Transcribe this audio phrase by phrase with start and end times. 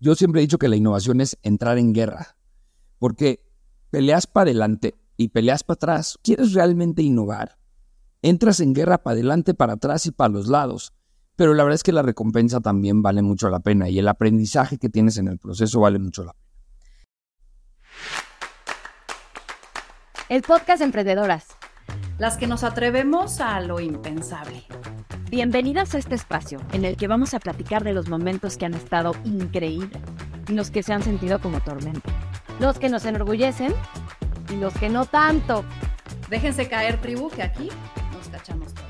[0.00, 2.36] yo siempre he dicho que la innovación es entrar en guerra,
[2.98, 3.40] porque
[3.90, 6.18] peleas para adelante y peleas para atrás.
[6.22, 7.58] ¿Quieres realmente innovar?
[8.22, 10.92] Entras en guerra para adelante, para atrás y para los lados.
[11.36, 14.78] Pero la verdad es que la recompensa también vale mucho la pena y el aprendizaje
[14.78, 16.46] que tienes en el proceso vale mucho la pena.
[20.28, 21.46] El podcast Emprendedoras.
[22.18, 24.64] Las que nos atrevemos a lo impensable.
[25.28, 28.74] Bienvenidas a este espacio en el que vamos a platicar de los momentos que han
[28.74, 30.00] estado increíbles
[30.46, 32.08] y los que se han sentido como tormento.
[32.60, 33.74] Los que nos enorgullecen
[34.50, 35.64] y los que no tanto.
[36.30, 37.70] Déjense caer, tribu, que aquí
[38.12, 38.86] nos cachamos todos.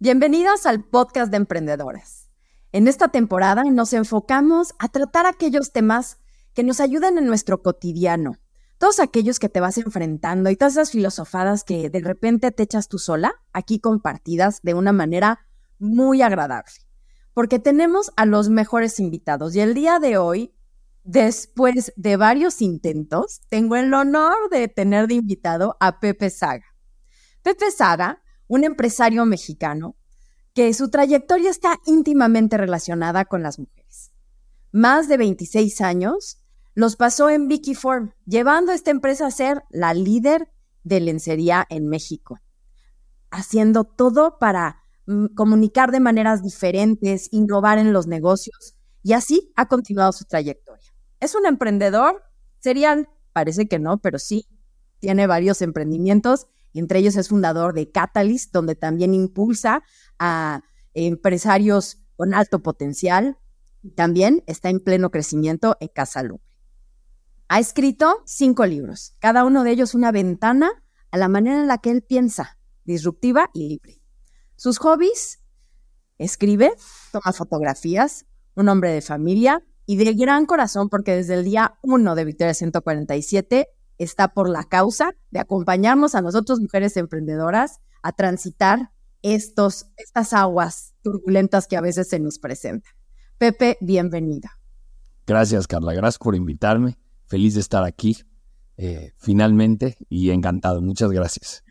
[0.00, 2.28] Bienvenidas al podcast de emprendedoras.
[2.72, 6.18] En esta temporada nos enfocamos a tratar aquellos temas
[6.54, 8.40] que nos ayudan en nuestro cotidiano
[8.84, 12.86] todos aquellos que te vas enfrentando y todas esas filosofadas que de repente te echas
[12.86, 15.46] tú sola, aquí compartidas de una manera
[15.78, 16.74] muy agradable.
[17.32, 20.54] Porque tenemos a los mejores invitados y el día de hoy,
[21.02, 26.66] después de varios intentos, tengo el honor de tener de invitado a Pepe Saga.
[27.40, 29.96] Pepe Saga, un empresario mexicano
[30.52, 34.12] que su trayectoria está íntimamente relacionada con las mujeres.
[34.72, 36.43] Más de 26 años
[36.74, 40.50] los pasó en Vicky Form, llevando a esta empresa a ser la líder
[40.82, 42.40] de lencería en México,
[43.30, 49.66] haciendo todo para mm, comunicar de maneras diferentes, innovar en los negocios y así ha
[49.66, 50.92] continuado su trayectoria.
[51.20, 52.22] ¿Es un emprendedor
[52.60, 53.08] serial?
[53.32, 54.46] Parece que no, pero sí,
[54.98, 59.84] tiene varios emprendimientos, entre ellos es fundador de Catalyst, donde también impulsa
[60.18, 63.38] a empresarios con alto potencial.
[63.94, 66.22] También está en pleno crecimiento en Casa
[67.48, 70.70] ha escrito cinco libros, cada uno de ellos una ventana
[71.10, 74.00] a la manera en la que él piensa, disruptiva y libre.
[74.56, 75.40] Sus hobbies,
[76.18, 76.72] escribe,
[77.12, 82.14] toma fotografías, un hombre de familia y de gran corazón porque desde el día uno
[82.14, 83.68] de Victoria 147
[83.98, 88.90] está por la causa de acompañarnos a nosotros mujeres emprendedoras a transitar
[89.22, 92.92] estos, estas aguas turbulentas que a veces se nos presentan.
[93.38, 94.58] Pepe, bienvenida.
[95.26, 95.94] Gracias, Carla.
[95.94, 98.18] Gracias por invitarme feliz de estar aquí
[98.76, 100.80] eh, finalmente y encantado.
[100.82, 101.64] Muchas gracias.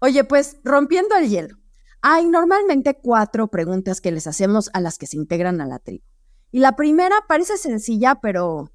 [0.00, 1.56] Oye, pues rompiendo el hielo,
[2.02, 6.04] hay normalmente cuatro preguntas que les hacemos a las que se integran a la tribu.
[6.52, 8.72] Y la primera parece sencilla, pero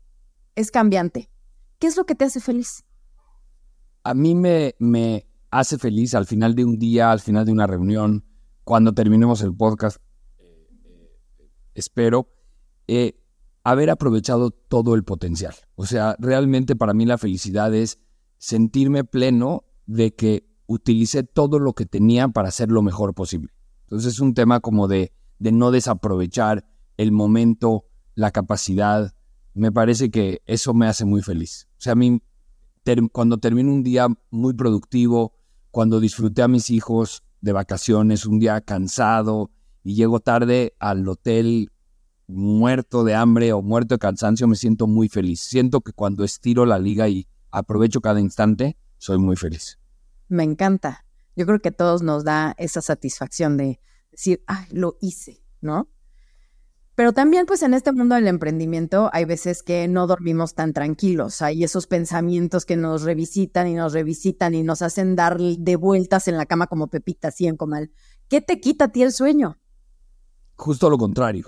[0.56, 1.32] es cambiante.
[1.80, 2.84] ¿Qué es lo que te hace feliz?
[4.04, 7.68] A mí me, me hace feliz al final de un día, al final de una
[7.68, 8.26] reunión,
[8.64, 9.98] cuando terminemos el podcast,
[10.40, 12.30] eh, eh, espero,
[13.64, 15.54] haber aprovechado todo el potencial.
[15.76, 18.00] O sea, realmente para mí la felicidad es
[18.38, 23.54] sentirme pleno de que utilicé todo lo que tenía para hacer lo mejor posible.
[23.84, 26.66] Entonces es un tema como de, de no desaprovechar
[26.98, 27.86] el momento,
[28.16, 29.14] la capacidad.
[29.54, 31.68] Me parece que eso me hace muy feliz.
[31.78, 32.22] O sea, a mí,
[33.12, 35.34] cuando termino un día muy productivo,
[35.72, 39.52] cuando disfruté a mis hijos de vacaciones, un día cansado
[39.84, 41.72] y llego tarde al hotel
[42.32, 45.42] muerto de hambre o muerto de cansancio, me siento muy feliz.
[45.42, 49.80] Siento que cuando estiro la liga y aprovecho cada instante, soy muy feliz.
[50.28, 51.06] Me encanta.
[51.36, 53.80] Yo creo que a todos nos da esa satisfacción de
[54.12, 55.90] decir, ay, lo hice, ¿no?
[56.96, 61.42] Pero también, pues en este mundo del emprendimiento hay veces que no dormimos tan tranquilos.
[61.42, 66.28] Hay esos pensamientos que nos revisitan y nos revisitan y nos hacen dar de vueltas
[66.28, 67.92] en la cama como Pepita, así en comal.
[68.28, 69.58] ¿Qué te quita a ti el sueño?
[70.56, 71.48] Justo lo contrario.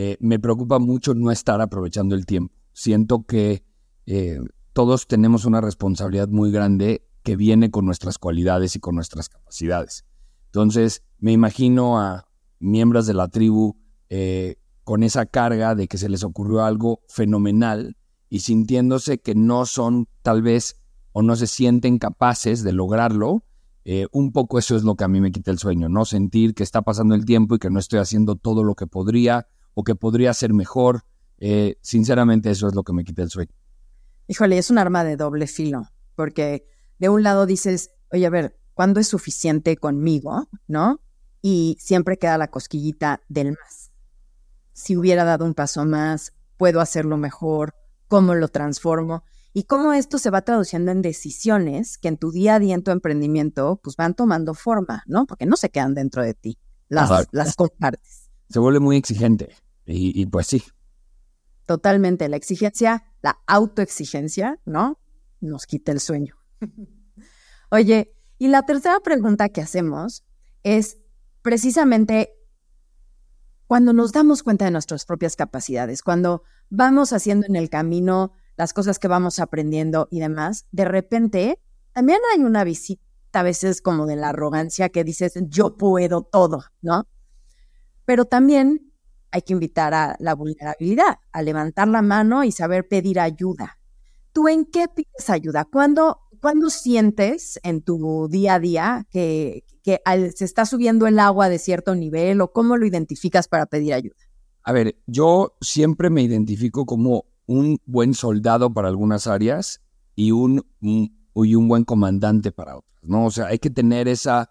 [0.00, 2.54] Eh, me preocupa mucho no estar aprovechando el tiempo.
[2.72, 3.64] Siento que
[4.06, 4.38] eh,
[4.72, 10.04] todos tenemos una responsabilidad muy grande que viene con nuestras cualidades y con nuestras capacidades.
[10.44, 12.28] Entonces, me imagino a
[12.60, 13.76] miembros de la tribu
[14.08, 17.96] eh, con esa carga de que se les ocurrió algo fenomenal
[18.28, 20.80] y sintiéndose que no son tal vez
[21.10, 23.42] o no se sienten capaces de lograrlo,
[24.12, 26.04] un poco eso es lo que a mí me quita el sueño, ¿no?
[26.04, 29.48] Sentir que está pasando el tiempo y que no estoy haciendo todo lo que podría
[29.78, 31.04] o que podría ser mejor.
[31.38, 33.52] Eh, sinceramente, eso es lo que me quita el sueño.
[34.26, 35.84] Híjole, es un arma de doble filo,
[36.16, 36.66] porque
[36.98, 40.48] de un lado dices, oye, a ver, ¿cuándo es suficiente conmigo?
[40.66, 41.00] ¿No?
[41.42, 43.92] Y siempre queda la cosquillita del más.
[44.72, 47.76] Si hubiera dado un paso más, puedo hacerlo mejor,
[48.08, 49.22] cómo lo transformo
[49.52, 52.82] y cómo esto se va traduciendo en decisiones que en tu día a día, en
[52.82, 55.24] tu emprendimiento, pues van tomando forma, ¿no?
[55.24, 56.58] Porque no se quedan dentro de ti,
[56.88, 58.28] las, las compartes.
[58.50, 59.54] Se vuelve muy exigente.
[59.90, 60.62] Y, pues sí.
[61.64, 62.28] Totalmente.
[62.28, 65.00] La exigencia, la autoexigencia, ¿no?
[65.40, 66.36] Nos quita el sueño.
[67.70, 70.24] Oye, y la tercera pregunta que hacemos
[70.62, 70.98] es,
[71.42, 72.34] precisamente
[73.66, 78.72] cuando nos damos cuenta de nuestras propias capacidades, cuando vamos haciendo en el camino las
[78.72, 81.60] cosas que vamos aprendiendo y demás, de repente
[81.92, 83.02] también hay una visita
[83.32, 87.06] a veces como de la arrogancia que dices, yo puedo todo, ¿no?
[88.04, 88.87] Pero también
[89.38, 93.78] hay que invitar a la vulnerabilidad, a levantar la mano y saber pedir ayuda.
[94.32, 95.64] ¿Tú en qué pides ayuda?
[95.64, 96.20] ¿Cuándo,
[96.68, 102.42] sientes en tu día a día que, se está subiendo el agua de cierto nivel
[102.42, 104.16] o cómo lo identificas para pedir ayuda?
[104.62, 109.80] A ver, yo siempre me identifico como un buen soldado para algunas áreas
[110.14, 113.24] y un, un, y un buen comandante para otras, ¿no?
[113.24, 114.50] O sea, hay que tener esa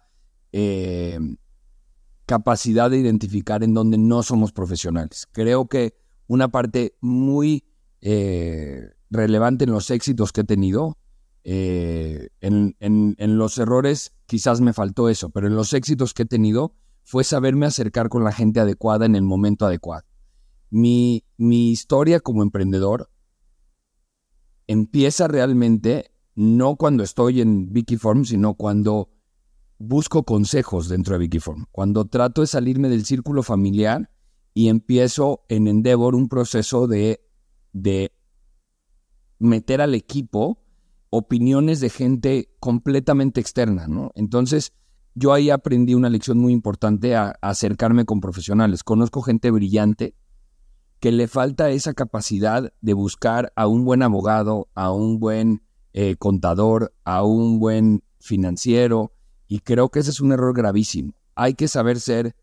[0.51, 1.19] eh,
[2.27, 5.27] capacidad de identificar en donde no somos profesionales.
[5.31, 5.95] Creo que
[6.27, 7.63] una parte muy
[8.01, 10.97] eh, relevante en los éxitos que he tenido,
[11.45, 16.25] eh, en, en, los errores quizás me faltó eso, pero en los éxitos que he
[16.25, 20.03] tenido fue saberme acercar con la gente adecuada en el momento adecuado.
[20.69, 23.09] Mi, mi historia como emprendedor
[24.68, 29.09] empieza realmente no cuando estoy en Wikiform, sino cuando
[29.79, 34.09] busco consejos dentro de Wikiform, cuando trato de salirme del círculo familiar
[34.53, 37.21] y empiezo en Endeavor un proceso de,
[37.74, 38.12] de
[39.39, 40.63] meter al equipo
[41.09, 44.12] opiniones de gente completamente externa, ¿no?
[44.15, 44.74] Entonces,
[45.13, 48.83] yo ahí aprendí una lección muy importante a, acercarme con profesionales.
[48.83, 50.15] Conozco gente brillante
[51.00, 55.63] que le falta esa capacidad de buscar a un buen abogado, a un buen
[55.94, 59.13] eh, contador, a un buen financiero,
[59.47, 61.13] y creo que ese es un error gravísimo.
[61.35, 62.35] Hay que saber ser,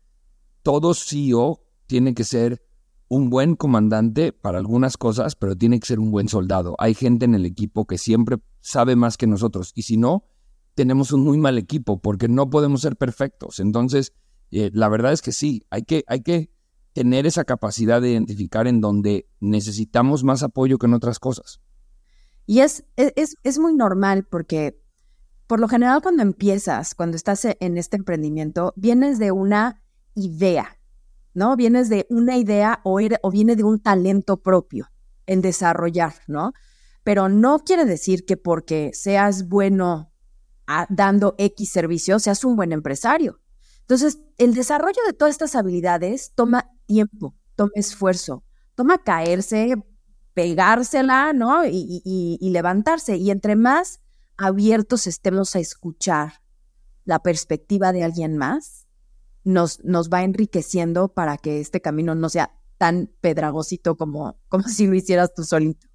[0.63, 2.63] todo CEO tiene que ser
[3.07, 6.75] un buen comandante para algunas cosas, pero tiene que ser un buen soldado.
[6.79, 10.25] Hay gente en el equipo que siempre sabe más que nosotros y si no,
[10.73, 13.59] tenemos un muy mal equipo porque no podemos ser perfectos.
[13.59, 14.13] Entonces,
[14.51, 16.49] eh, la verdad es que sí, hay que, hay que
[16.93, 21.61] tener esa capacidad de identificar en donde necesitamos más apoyo que en otras cosas.
[22.47, 24.79] Y es, es, es muy normal porque
[25.47, 29.81] por lo general cuando empiezas, cuando estás e, en este emprendimiento, vienes de una
[30.15, 30.79] idea,
[31.33, 31.55] ¿no?
[31.55, 32.97] Vienes de una idea o,
[33.31, 34.91] viene de un talento propio
[35.25, 36.53] en desarrollar, ¿no?
[37.03, 40.11] Pero no quiere decir que porque seas bueno
[40.89, 43.39] dando X servicio, seas un buen empresario.
[43.81, 48.43] Entonces, el desarrollo de todas estas habilidades toma tiempo, toma esfuerzo,
[48.73, 49.75] toma caerse,
[50.33, 51.65] pegársela, ¿no?
[51.67, 53.17] Y levantarse.
[53.17, 53.99] Y entre más
[54.37, 56.41] abiertos estemos a escuchar
[57.05, 58.87] la perspectiva de alguien más,
[59.43, 64.87] nos, nos va enriqueciendo para que este camino no sea tan pedragosito como, como si
[64.87, 65.87] lo hicieras tú solito.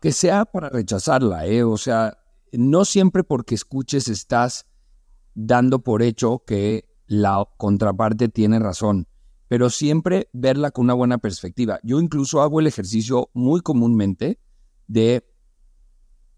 [0.00, 1.62] Que sea para rechazarla, ¿eh?
[1.62, 2.18] O sea,
[2.52, 4.66] no siempre porque escuches estás
[5.34, 9.06] dando por hecho que la contraparte tiene razón,
[9.48, 11.78] pero siempre verla con una buena perspectiva.
[11.82, 14.38] Yo incluso hago el ejercicio muy comúnmente
[14.86, 15.24] de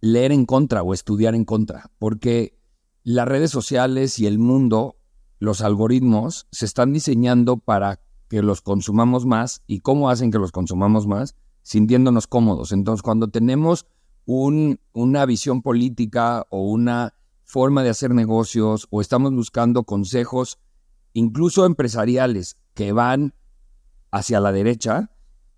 [0.00, 2.58] leer en contra o estudiar en contra, porque
[3.02, 4.96] las redes sociales y el mundo,
[5.38, 10.52] los algoritmos, se están diseñando para que los consumamos más y cómo hacen que los
[10.52, 12.72] consumamos más, sintiéndonos cómodos.
[12.72, 13.86] Entonces, cuando tenemos
[14.26, 17.14] un, una visión política o una
[17.44, 20.58] forma de hacer negocios o estamos buscando consejos,
[21.14, 23.34] incluso empresariales, que van
[24.10, 25.10] hacia la derecha,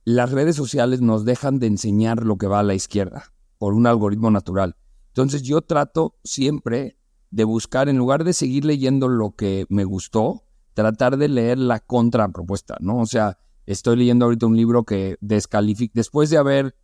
[0.05, 3.87] las redes sociales nos dejan de enseñar lo que va a la izquierda por un
[3.87, 4.75] algoritmo natural.
[5.09, 6.97] Entonces yo trato siempre
[7.31, 11.79] de buscar, en lugar de seguir leyendo lo que me gustó, tratar de leer la
[11.79, 13.01] contrapropuesta, ¿no?
[13.01, 16.75] O sea, estoy leyendo ahorita un libro que descalifica, después de haber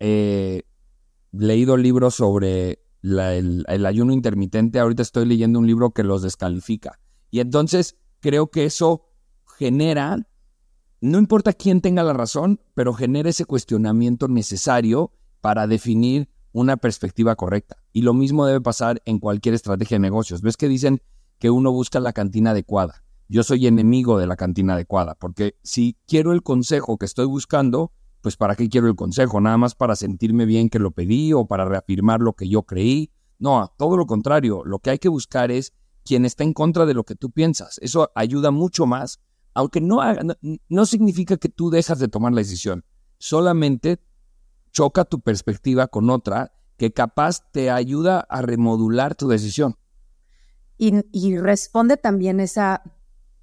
[0.00, 0.64] eh,
[1.30, 6.98] leído libros sobre el, el ayuno intermitente, ahorita estoy leyendo un libro que los descalifica.
[7.30, 9.04] Y entonces creo que eso
[9.56, 10.18] genera,
[11.00, 15.12] no importa quién tenga la razón, pero genera ese cuestionamiento necesario
[15.46, 17.76] para definir una perspectiva correcta.
[17.92, 20.42] Y lo mismo debe pasar en cualquier estrategia de negocios.
[20.42, 21.00] ¿Ves que dicen
[21.38, 23.04] que uno busca la cantina adecuada?
[23.28, 27.92] Yo soy enemigo de la cantina adecuada, porque si quiero el consejo que estoy buscando,
[28.22, 29.40] pues ¿para qué quiero el consejo?
[29.40, 33.12] Nada más para sentirme bien que lo pedí o para reafirmar lo que yo creí.
[33.38, 35.74] No, todo lo contrario, lo que hay que buscar es
[36.04, 37.78] quien está en contra de lo que tú piensas.
[37.82, 39.20] Eso ayuda mucho más,
[39.54, 40.34] aunque no, no,
[40.68, 42.84] no significa que tú dejas de tomar la decisión.
[43.18, 44.00] Solamente
[44.76, 49.76] choca tu perspectiva con otra que capaz te ayuda a remodular tu decisión.
[50.76, 52.82] Y, responde también esa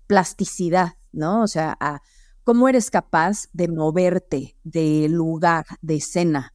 [0.06, 1.42] plasticidad, ¿no?
[1.42, 2.02] O sea, a
[2.44, 6.54] cómo eres capaz de moverte de lugar, de escena,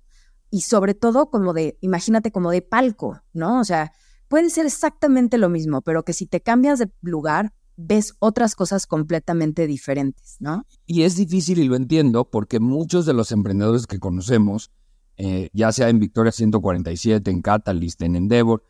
[0.49, 3.59] y sobre todo como de, imagínate como de palco, ¿no?
[3.59, 3.91] O sea,
[4.29, 8.87] puede ser exactamente lo mismo, pero que si te cambias de lugar, ves otras cosas
[8.89, 10.67] completamente diferentes, ¿no?
[10.85, 14.73] Y es difícil y lo entiendo porque muchos de los emprendedores que conocemos,
[15.17, 18.65] eh, ya sea en Victoria 147, en Catalyst, en Endeavor,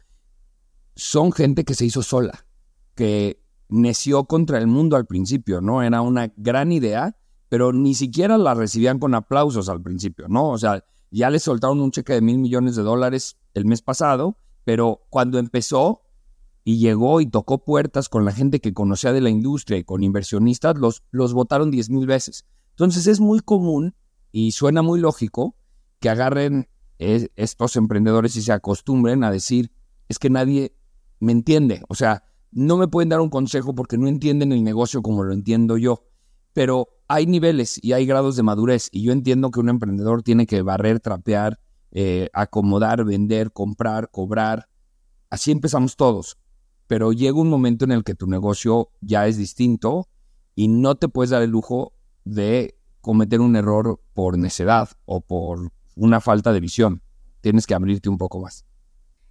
[0.95, 2.45] son gente que se hizo sola,
[2.95, 5.83] que neció contra el mundo al principio, ¿no?
[5.83, 7.17] Era una gran idea,
[7.49, 10.51] pero ni siquiera la recibían con aplausos al principio, ¿no?
[10.51, 14.37] O sea, ya le soltaron un cheque de mil millones de dólares el mes pasado,
[14.65, 16.03] pero cuando empezó
[16.69, 20.03] y llegó y tocó puertas con la gente que conocía de la industria y con
[20.03, 22.45] inversionistas, los, los votaron diez mil veces.
[22.73, 23.95] Entonces es muy común
[24.33, 25.57] y suena muy lógico
[25.99, 29.73] que agarren estos emprendedores y se acostumbren a decir,
[30.11, 30.77] es que nadie
[31.21, 31.81] me entiende.
[31.89, 35.33] O sea, no me pueden dar un consejo porque no entienden el negocio como lo
[35.33, 36.05] entiendo yo.
[36.53, 40.47] Pero hay niveles y hay grados de madurez y yo entiendo que un emprendedor tiene
[40.47, 41.61] que barrer, trapear,
[41.93, 44.69] eh, acomodar, vender, comprar, cobrar.
[45.31, 46.37] Así empezamos todos.
[46.89, 50.09] Pero llega un momento en el que tu negocio ya es distinto
[50.57, 51.93] y no te puedes dar el lujo
[52.25, 57.03] de cometer un error por necedad o por una falta de visión.
[57.41, 58.65] Tienes que abrirte un poco más.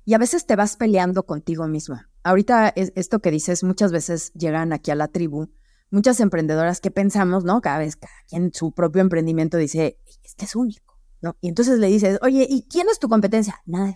[0.05, 2.09] Y a veces te vas peleando contigo misma.
[2.23, 5.49] Ahorita esto que dices, muchas veces llegan aquí a la tribu
[5.91, 7.61] muchas emprendedoras que pensamos, ¿no?
[7.61, 11.37] Cada vez cada quien su propio emprendimiento dice, es que es único, ¿no?
[11.41, 13.61] Y entonces le dices, oye, ¿y quién es tu competencia?
[13.65, 13.95] Nadie,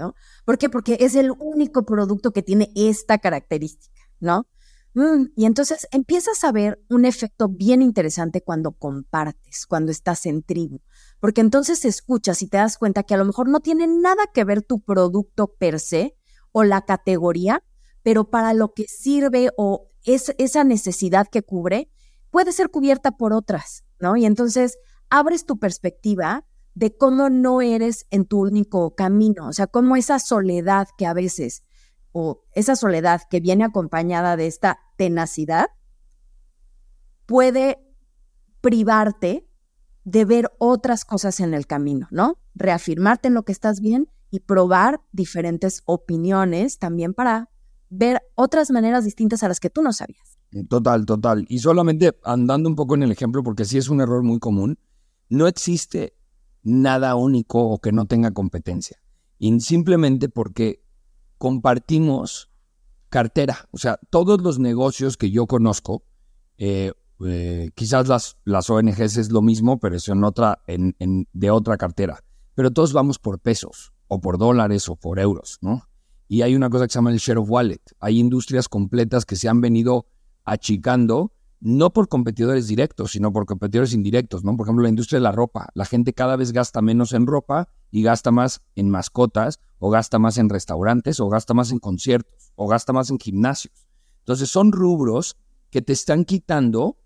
[0.00, 0.14] ¿no?
[0.46, 0.70] ¿Por qué?
[0.70, 4.48] Porque es el único producto que tiene esta característica, ¿no?
[4.94, 10.42] Mm, y entonces empiezas a ver un efecto bien interesante cuando compartes, cuando estás en
[10.42, 10.80] tribu,
[11.20, 14.42] porque entonces escuchas y te das cuenta que a lo mejor no tiene nada que
[14.42, 16.16] ver tu producto per se
[16.50, 17.62] o la categoría,
[18.02, 21.90] pero para lo que sirve o es, esa necesidad que cubre
[22.30, 24.16] puede ser cubierta por otras, ¿no?
[24.16, 24.78] Y entonces
[25.10, 30.18] abres tu perspectiva de cómo no eres en tu único camino, o sea, cómo esa
[30.18, 31.64] soledad que a veces,
[32.12, 35.66] o esa soledad que viene acompañada de esta tenacidad,
[37.26, 37.78] puede
[38.60, 39.48] privarte
[40.04, 42.38] de ver otras cosas en el camino, ¿no?
[42.54, 47.50] Reafirmarte en lo que estás bien y probar diferentes opiniones también para
[47.88, 50.38] ver otras maneras distintas a las que tú no sabías.
[50.68, 51.44] Total, total.
[51.48, 54.78] Y solamente andando un poco en el ejemplo, porque sí es un error muy común,
[55.28, 56.14] no existe
[56.62, 58.98] nada único o que no tenga competencia.
[59.38, 60.82] Y simplemente porque
[61.38, 62.50] compartimos
[63.08, 63.68] cartera.
[63.70, 66.04] O sea, todos los negocios que yo conozco,
[66.58, 66.92] eh,
[67.24, 70.94] eh, quizás las, las ONGs es lo mismo, pero son otra, en,
[71.32, 72.22] de otra cartera.
[72.54, 75.82] Pero todos vamos por pesos, o por dólares, o por euros, ¿no?
[76.30, 77.80] y hay una cosa que se llama el share of wallet.
[77.98, 80.06] Hay industrias completas que se han venido
[80.44, 84.56] achicando, no por competidores directos, sino por competidores indirectos, ¿no?
[84.56, 85.68] Por ejemplo, la industria de la ropa.
[85.74, 90.18] La gente cada vez gasta menos en ropa y gasta más en mascotas, o gasta
[90.18, 93.86] más en restaurantes, o gasta más en conciertos, o gasta más en gimnasios.
[94.20, 95.36] Entonces, son rubros
[95.70, 96.98] que te están quitando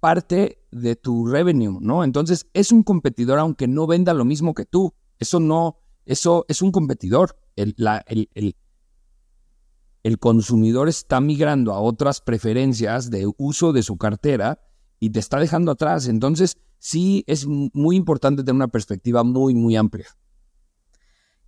[0.00, 2.04] parte de tu revenue, ¿no?
[2.04, 4.94] Entonces, es un competidor aunque no venda lo mismo que tú.
[5.18, 7.74] Eso no, eso es un competidor el,
[10.18, 14.60] consumidor está migrando a otras preferencias de uso de su cartera
[15.00, 16.06] y te está dejando atrás.
[16.06, 20.06] Entonces, sí es muy importante tener una perspectiva muy, muy amplia.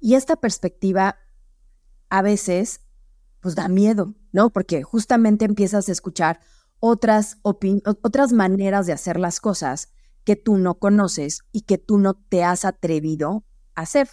[0.00, 1.17] Y esta perspectiva
[2.09, 2.81] a veces,
[3.41, 4.50] pues da miedo, ¿no?
[4.50, 6.41] Porque justamente empiezas a escuchar
[6.81, 9.91] otras, otras maneras de hacer las cosas
[10.25, 14.09] que tú no conoces y que tú no te has atrevido a hacer.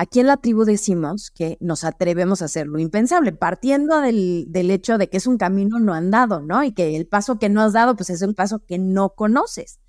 [0.00, 4.96] Aquí en la tribu decimos que nos atrevemos a hacer lo impensable, partiendo del, hecho
[4.96, 6.62] de que es un camino no andado, ¿no?
[6.62, 9.80] Y que el paso que no has dado, pues es un paso que no conoces.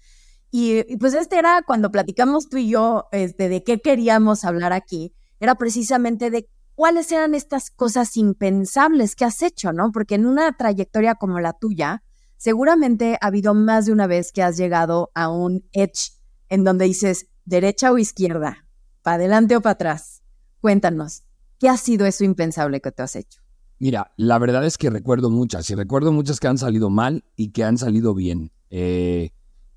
[0.50, 5.13] Y, pues este era cuando platicamos tú y yo este, de qué queríamos hablar aquí,
[5.39, 9.92] era precisamente de cuáles eran estas cosas impensables que has hecho, ¿no?
[9.92, 12.01] Porque en una trayectoria como la tuya,
[12.36, 16.13] seguramente ha habido más de una vez que has llegado a un edge
[16.48, 18.66] en donde dices derecha o izquierda,
[19.01, 20.24] para adelante o para atrás.
[20.62, 21.24] Cuéntanos,
[21.60, 23.41] ¿qué ha sido eso impensable que te has hecho?
[23.79, 27.51] Mira, la verdad es que recuerdo muchas, y recuerdo muchas que han salido mal y
[27.51, 28.51] que han salido bien.
[28.70, 29.32] Eh,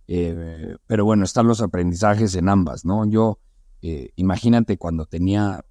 [0.09, 3.09] eh, pero bueno, están los aprendizajes en ambas, ¿no?
[3.09, 3.39] Yo,
[3.81, 5.65] eh, imagínate cuando tenía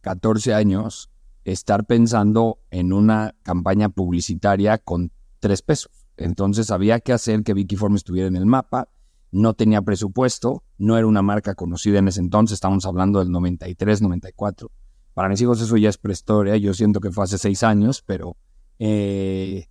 [0.00, 1.10] 14 años,
[1.44, 5.92] estar pensando en una campaña publicitaria con tres pesos.
[6.16, 8.88] Entonces había que hacer que Vicky Form estuviera en el mapa,
[9.30, 14.02] no tenía presupuesto, no era una marca conocida en ese entonces, estamos hablando del 93,
[14.02, 14.70] 94.
[15.14, 18.36] Para mis hijos eso ya es prehistoria, yo siento que fue hace seis años, pero...
[18.78, 19.66] Eh,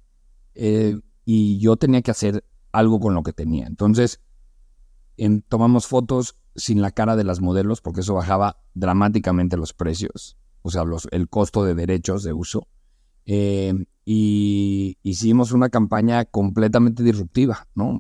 [0.56, 3.68] eh, y yo tenía que hacer algo con lo que tenía.
[3.68, 4.22] Entonces,
[5.50, 10.72] tomamos fotos sin la cara de las modelos, porque eso bajaba dramáticamente los precios, o
[10.72, 12.68] sea, el costo de derechos de uso.
[13.26, 13.74] Eh,
[14.06, 18.00] y hicimos una campaña completamente disruptiva, ¿no?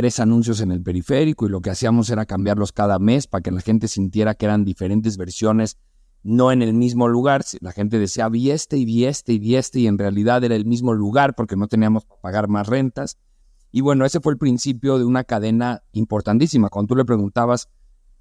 [0.00, 3.50] Tres anuncios en el periférico y lo que hacíamos era cambiarlos cada mes para que
[3.50, 5.76] la gente sintiera que eran diferentes versiones,
[6.22, 7.44] no en el mismo lugar.
[7.60, 10.54] La gente decía, vi este y vi este y vi este y en realidad era
[10.54, 13.18] el mismo lugar porque no teníamos para pagar más rentas.
[13.72, 16.70] Y bueno, ese fue el principio de una cadena importantísima.
[16.70, 17.68] Cuando tú le preguntabas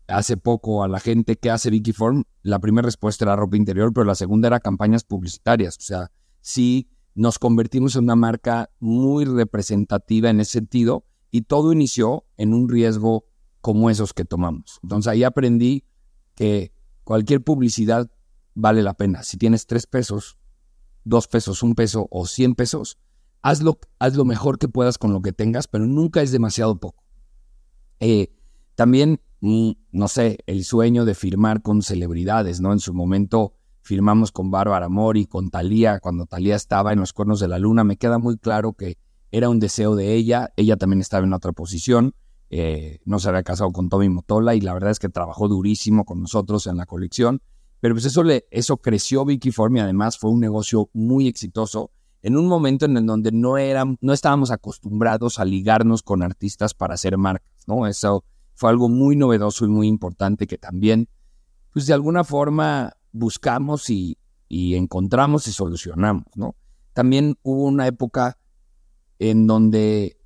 [0.09, 3.93] hace poco a la gente qué hace Vicky Form, la primera respuesta era ropa interior,
[3.93, 5.77] pero la segunda era campañas publicitarias.
[5.77, 11.73] O sea, sí nos convertimos en una marca muy representativa en ese sentido y todo
[11.73, 13.25] inició en un riesgo
[13.61, 14.79] como esos que tomamos.
[14.83, 15.85] Entonces ahí aprendí
[16.35, 16.71] que
[17.03, 18.09] cualquier publicidad
[18.55, 19.23] vale la pena.
[19.23, 20.37] Si tienes tres pesos,
[21.03, 22.97] dos pesos, un peso o cien pesos,
[23.41, 27.03] hazlo, haz lo mejor que puedas con lo que tengas, pero nunca es demasiado poco.
[27.99, 28.33] Eh,
[28.75, 32.71] también, mm, no sé, el sueño de firmar con celebridades, ¿no?
[32.71, 37.39] En su momento firmamos con Bárbara Mori, con Talía, cuando Talía estaba en los cuernos
[37.39, 38.97] de la luna, me queda muy claro que
[39.31, 42.13] era un deseo de ella, ella también estaba en otra posición,
[42.49, 46.05] eh, no se había casado con Tommy Motola y la verdad es que trabajó durísimo
[46.05, 47.41] con nosotros en la colección,
[47.79, 51.91] pero pues eso, le, eso creció Vicky Form y además fue un negocio muy exitoso
[52.21, 53.55] en un momento en el donde no,
[54.01, 57.87] no estábamos acostumbrados a ligarnos con artistas para hacer marcas, ¿no?
[57.87, 61.07] Eso fue algo muy novedoso y muy importante que también,
[61.71, 64.17] pues de alguna forma buscamos y,
[64.49, 66.55] encontramos y solucionamos, ¿no?
[66.93, 68.37] También hubo una época
[69.19, 70.17] en donde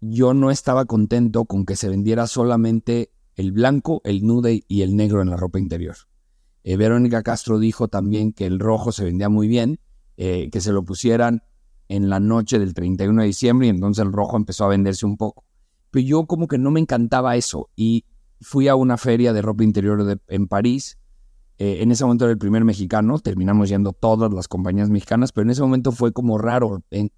[0.00, 4.96] yo no estaba contento con que se vendiera solamente el blanco, el nude y el
[4.96, 5.96] negro en la ropa interior.
[6.62, 9.78] Eh, Verónica Castro dijo también que el rojo se vendía muy bien,
[10.16, 11.42] eh, que se lo pusieran
[11.88, 15.16] en la noche del 31 de diciembre y entonces el rojo empezó a venderse un
[15.16, 15.44] poco.
[15.90, 18.04] Pero yo como que no me encantaba eso y
[18.40, 20.98] fui a una feria de ropa interior en París
[21.58, 25.44] eh, en ese momento era el primer mexicano, terminamos yendo todas las compañías mexicanas, pero
[25.44, 26.82] en ese momento fue como raro.
[26.90, 27.12] En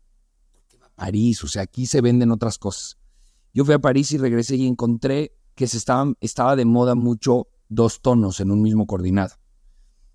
[0.96, 2.98] París, o sea, aquí se venden otras cosas.
[3.54, 7.46] Yo fui a París y regresé y encontré que se estaban, estaba de moda mucho
[7.68, 9.36] dos tonos en un mismo coordinado.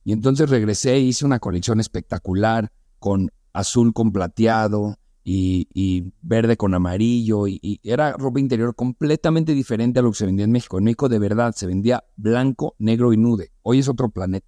[0.04, 6.74] Y entonces regresé e hice una colección espectacular con azul con plateado, y, verde con
[6.74, 10.78] amarillo y, era ropa interior completamente diferente a lo que se vendía en México.
[10.78, 13.52] En México de verdad se vendía blanco, negro y nude.
[13.62, 14.48] Hoy es otro planeta.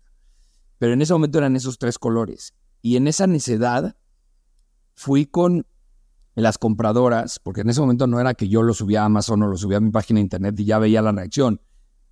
[0.80, 2.54] Pero en ese momento eran esos tres colores.
[2.82, 3.96] Y en esa necedad
[4.96, 5.65] fui con
[6.41, 9.48] las compradoras, porque en ese momento no era que yo lo subía a Amazon o
[9.48, 11.62] lo subía a mi página de internet y ya veía la reacción.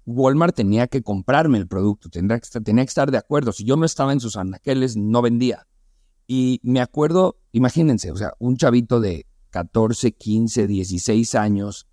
[0.05, 3.51] Walmart tenía que comprarme el producto, tenía que, tenía que estar de acuerdo.
[3.51, 5.67] Si yo no estaba en sus anaqueles, no vendía.
[6.27, 11.87] Y me acuerdo, imagínense, o sea, un chavito de 14, 15, 16 años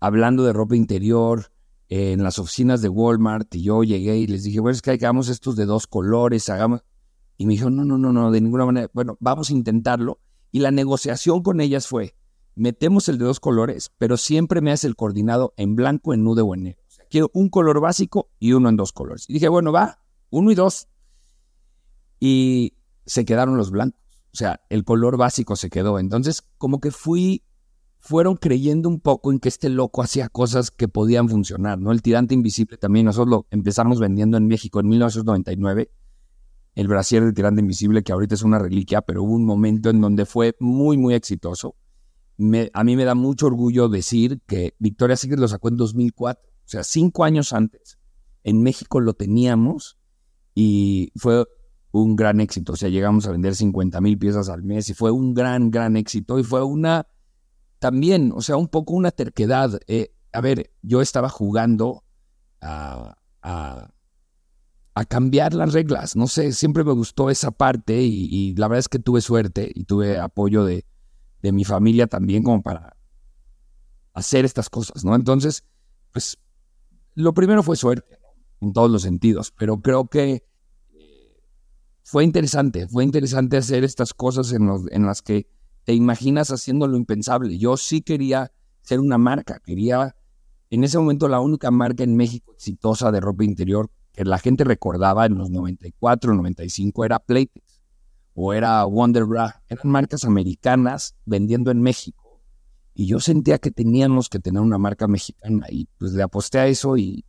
[0.00, 1.52] hablando de ropa interior
[1.88, 5.28] en las oficinas de Walmart y yo llegué y les dije, bueno, es que hagamos
[5.28, 6.82] estos de dos colores, hagamos...
[7.36, 8.90] Y me dijo, no, no, no, no, de ninguna manera.
[8.92, 10.20] Bueno, vamos a intentarlo.
[10.52, 12.14] Y la negociación con ellas fue,
[12.54, 16.42] metemos el de dos colores, pero siempre me hace el coordinado en blanco, en nude
[16.42, 16.82] o en negro.
[17.08, 19.24] Quiero un color básico y uno en dos colores.
[19.28, 20.88] Y dije, bueno, va, uno y dos.
[22.20, 22.74] Y
[23.06, 24.00] se quedaron los blancos.
[24.32, 25.98] O sea, el color básico se quedó.
[25.98, 27.42] Entonces, como que fui,
[27.98, 31.90] fueron creyendo un poco en que este loco hacía cosas que podían funcionar, ¿no?
[31.90, 35.90] El tirante invisible también, nosotros lo empezamos vendiendo en México en 1999.
[36.80, 40.00] El brasier de tirante invisible, que ahorita es una reliquia, pero hubo un momento en
[40.00, 41.76] donde fue muy, muy exitoso.
[42.72, 46.52] a mí me da mucho orgullo decir que Victoria Secret lo sacó en 2004, o
[46.64, 47.98] sea, cinco años antes.
[48.44, 49.98] En México lo teníamos
[50.54, 51.44] y fue
[51.92, 52.72] un gran éxito.
[52.72, 55.98] O sea, llegamos a vender 50 mil piezas al mes y fue un gran, gran
[55.98, 56.38] éxito.
[56.38, 57.08] Y fue una,
[57.78, 59.78] también, o sea, un poco una terquedad.
[59.86, 62.04] Eh, a ver, yo estaba jugando
[62.62, 63.92] a, a,
[65.08, 66.16] cambiar las reglas.
[66.16, 69.84] No sé, siempre me gustó esa parte y, la verdad es que tuve suerte y
[69.84, 70.84] tuve apoyo de,
[71.42, 72.96] de mi familia también como para
[74.12, 75.14] hacer estas cosas, ¿no?
[75.14, 75.64] Entonces,
[76.12, 76.38] pues,
[77.14, 78.18] lo primero fue suerte,
[78.60, 80.44] en todos los sentidos, pero creo que
[82.02, 85.48] fue interesante, fue interesante hacer estas cosas en, en las que
[85.84, 87.56] te imaginas haciendo lo impensable.
[87.56, 90.16] Yo sí quería ser una marca, quería,
[90.70, 94.64] en ese momento la única marca en México exitosa de ropa interior que la gente
[94.64, 97.80] recordaba en los 94, 95 era Playtex
[98.34, 102.38] o era Wonder Bra, eran marcas americanas vendiendo en México.
[102.92, 106.66] Y yo sentía que teníamos que tener una marca mexicana y pues le aposté a
[106.66, 107.24] eso y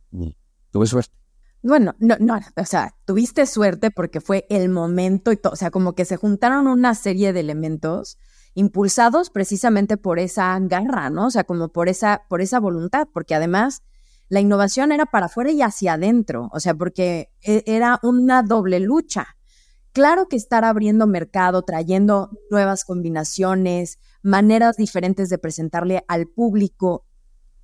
[0.70, 1.16] tuve suerte.
[1.62, 5.70] Bueno, no, no, o sea, tuviste suerte porque fue el momento y todo, o sea,
[5.70, 8.18] como que se juntaron una serie de elementos
[8.52, 11.28] impulsados precisamente por esa garra, ¿no?
[11.28, 13.82] O sea, como por esa, por esa voluntad, porque además
[14.32, 18.80] la innovación era para afuera y hacia adentro, o sea, porque e, era una doble
[18.80, 19.36] lucha.
[19.92, 27.04] Claro que estar abriendo mercado, trayendo nuevas combinaciones, maneras diferentes de presentarle al público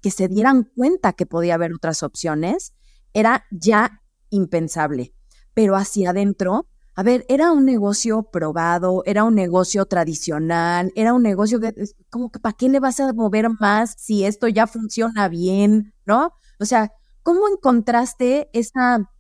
[0.03, 2.75] que se dieran cuenta que podía haber otras opciones,
[3.15, 5.15] era ya impensable.
[5.55, 11.23] Pero hacia adentro, a ver, era un negocio probado, era un negocio tradicional, era un
[11.23, 11.73] negocio que,
[12.11, 15.95] como que, ¿para qué le vas a mover más si esto ya funciona bien?
[16.05, 16.35] ¿No?
[16.61, 16.93] O sea,
[17.23, 19.11] ¿cómo encontraste esa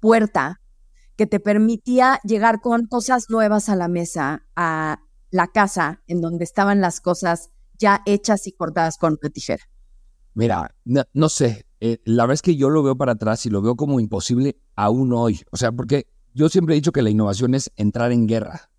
[0.00, 0.60] puerta
[1.16, 6.44] que te permitía llegar con cosas nuevas a la mesa, a la casa en donde
[6.44, 9.64] estaban las cosas ya hechas y cortadas con una tijera?
[10.34, 13.62] Mira, no, sé, eh, la verdad es que yo lo veo para atrás y lo
[13.62, 15.42] veo como imposible aún hoy.
[15.52, 18.70] O sea, porque yo siempre he dicho que la innovación es entrar en guerra,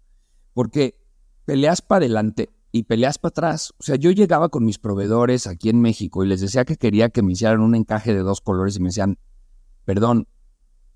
[0.53, 0.99] porque
[1.45, 3.73] peleas para adelante y peleas para atrás.
[3.79, 7.07] O sea, yo llegaba con mis proveedores aquí en México y les decía que quería
[7.07, 9.17] que me hicieran un encaje de dos colores y me decían,
[9.85, 10.27] perdón,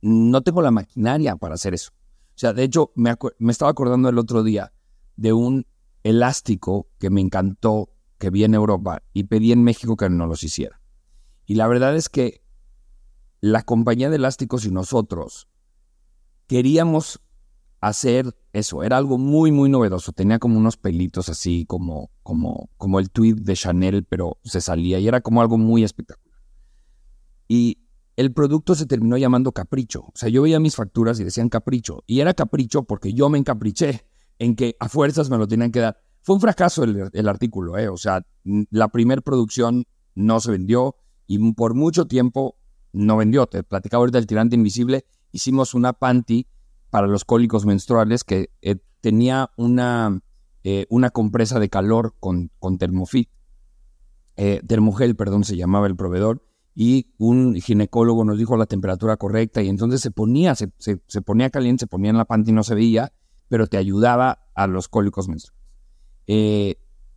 [0.02, 1.92] no tengo la maquinaria para hacer eso.
[1.94, 4.74] O sea, de hecho, me, me estaba acordando el otro día
[5.16, 5.68] de un
[6.04, 10.44] elástico que me encantó, que vi en Europa y pedí en México que no los
[10.44, 10.82] hiciera.
[11.46, 12.44] Y la verdad es que
[13.40, 15.48] la compañía de elásticos y nosotros
[16.46, 17.22] queríamos
[17.80, 18.84] hacer eso.
[18.84, 20.12] Era algo muy, muy novedoso.
[20.12, 25.00] Tenía como unos pelitos así, como, como, como el tweet de Chanel, pero se salía
[25.00, 26.40] y era como algo muy espectacular.
[27.48, 27.80] Y
[28.16, 30.02] el producto se terminó llamando Capricho.
[30.02, 32.04] O sea, yo veía mis facturas y decían Capricho.
[32.06, 34.06] Y era Capricho porque yo me encapriché
[34.40, 35.98] en que a fuerzas me lo tenían que dar.
[36.22, 37.88] Fue un fracaso el, artículo, ¿eh?
[37.88, 39.86] O sea, la primera producción
[40.16, 40.96] no se vendió
[41.28, 42.58] y por mucho tiempo
[42.92, 43.48] no vendió.
[43.48, 45.06] Te platicaba ahorita del tirante invisible.
[45.32, 46.46] Hicimos una panty
[46.90, 50.22] para los cólicos menstruales que eh, tenía una,
[50.64, 53.30] eh, una compresa de calor con, con Termofit.
[54.42, 59.62] Eh, termogel, perdón, se llamaba el proveedor y un ginecólogo nos dijo la temperatura correcta
[59.62, 60.70] y entonces se ponía, se,
[61.26, 63.12] ponía caliente, se ponía en la panty y no se veía,
[63.50, 65.60] pero te ayudaba a los cólicos menstruales.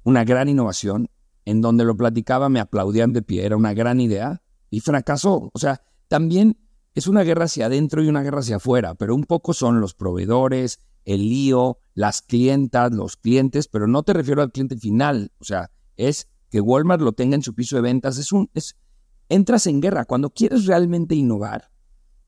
[0.03, 1.11] Una gran innovación,
[1.45, 5.51] en donde lo platicaba me aplaudían de pie, era una gran idea y fracasó.
[5.53, 6.57] O sea, también
[6.95, 9.95] es una guerra hacia adentro y una guerra hacia afuera, pero un poco son los
[9.95, 15.45] proveedores, el lío, las clientas, los clientes, pero no te refiero al cliente final, o
[15.45, 18.77] sea, es que Walmart lo tenga en su piso de ventas, es un, es,
[19.31, 20.05] entras en guerra.
[20.05, 21.71] Cuando quieres realmente innovar,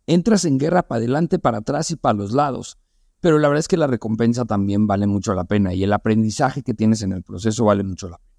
[0.07, 2.79] entras en guerra para adelante, para atrás y para los lados.
[3.20, 6.62] Pero la verdad es que la recompensa también vale mucho la pena y el aprendizaje
[6.62, 8.31] que tienes en el proceso vale mucho la pena.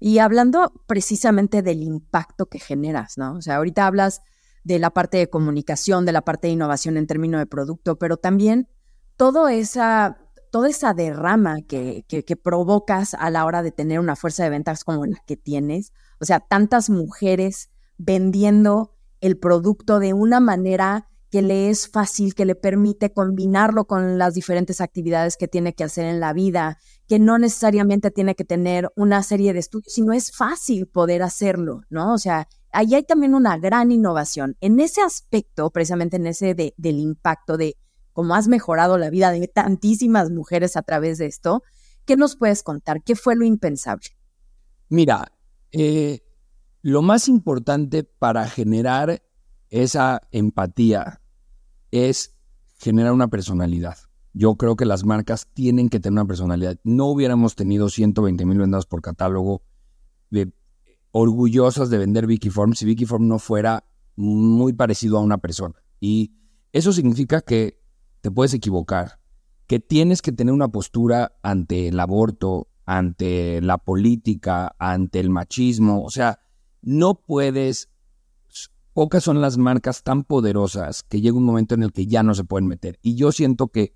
[0.00, 3.34] Y hablando precisamente del impacto que generas, ¿no?
[3.34, 4.20] O sea, ahorita hablas
[4.64, 8.16] de la parte de comunicación, de la parte de innovación en términos de producto, pero
[8.16, 8.68] también
[9.16, 10.18] todo esa,
[10.50, 14.50] toda esa derrama que, que, que, provocas a la hora de tener una fuerza de
[14.50, 15.92] ventas como la que tienes.
[16.20, 22.44] O sea, tantas mujeres vendiendo el producto de una manera que le es fácil, que
[22.44, 27.18] le permite combinarlo con las diferentes actividades que tiene que hacer en la vida, que
[27.18, 32.14] no necesariamente tiene que tener una serie de estudios, sino es fácil poder hacerlo, ¿no?
[32.14, 34.56] O sea, ahí hay también una gran innovación.
[34.60, 37.76] En ese aspecto, precisamente en ese de, del impacto de
[38.12, 41.62] cómo has mejorado la vida de tantísimas mujeres a través de esto,
[42.04, 43.02] ¿qué nos puedes contar?
[43.02, 44.08] ¿Qué fue lo impensable?
[44.88, 45.32] Mira,
[45.72, 46.20] eh,
[46.82, 49.22] lo más importante para generar
[49.70, 51.20] esa empatía
[51.90, 52.34] es
[52.78, 53.96] generar una personalidad.
[54.32, 56.76] Yo creo que las marcas tienen que tener una personalidad.
[56.82, 59.62] No hubiéramos tenido 120 mil vendas por catálogo
[60.30, 60.52] de,
[61.16, 63.84] orgullosas de vender Vicky Form si Vicky Form no fuera
[64.16, 65.76] muy parecido a una persona.
[66.00, 66.34] Y
[66.72, 67.80] eso significa que
[68.20, 69.20] te puedes equivocar,
[69.68, 76.02] que tienes que tener una postura ante el aborto, ante la política, ante el machismo.
[76.02, 76.40] O sea,
[76.82, 77.90] no puedes,
[78.92, 82.34] pocas son las marcas tan poderosas que llega un momento en el que ya no
[82.34, 82.98] se pueden meter.
[83.02, 83.94] Y yo siento que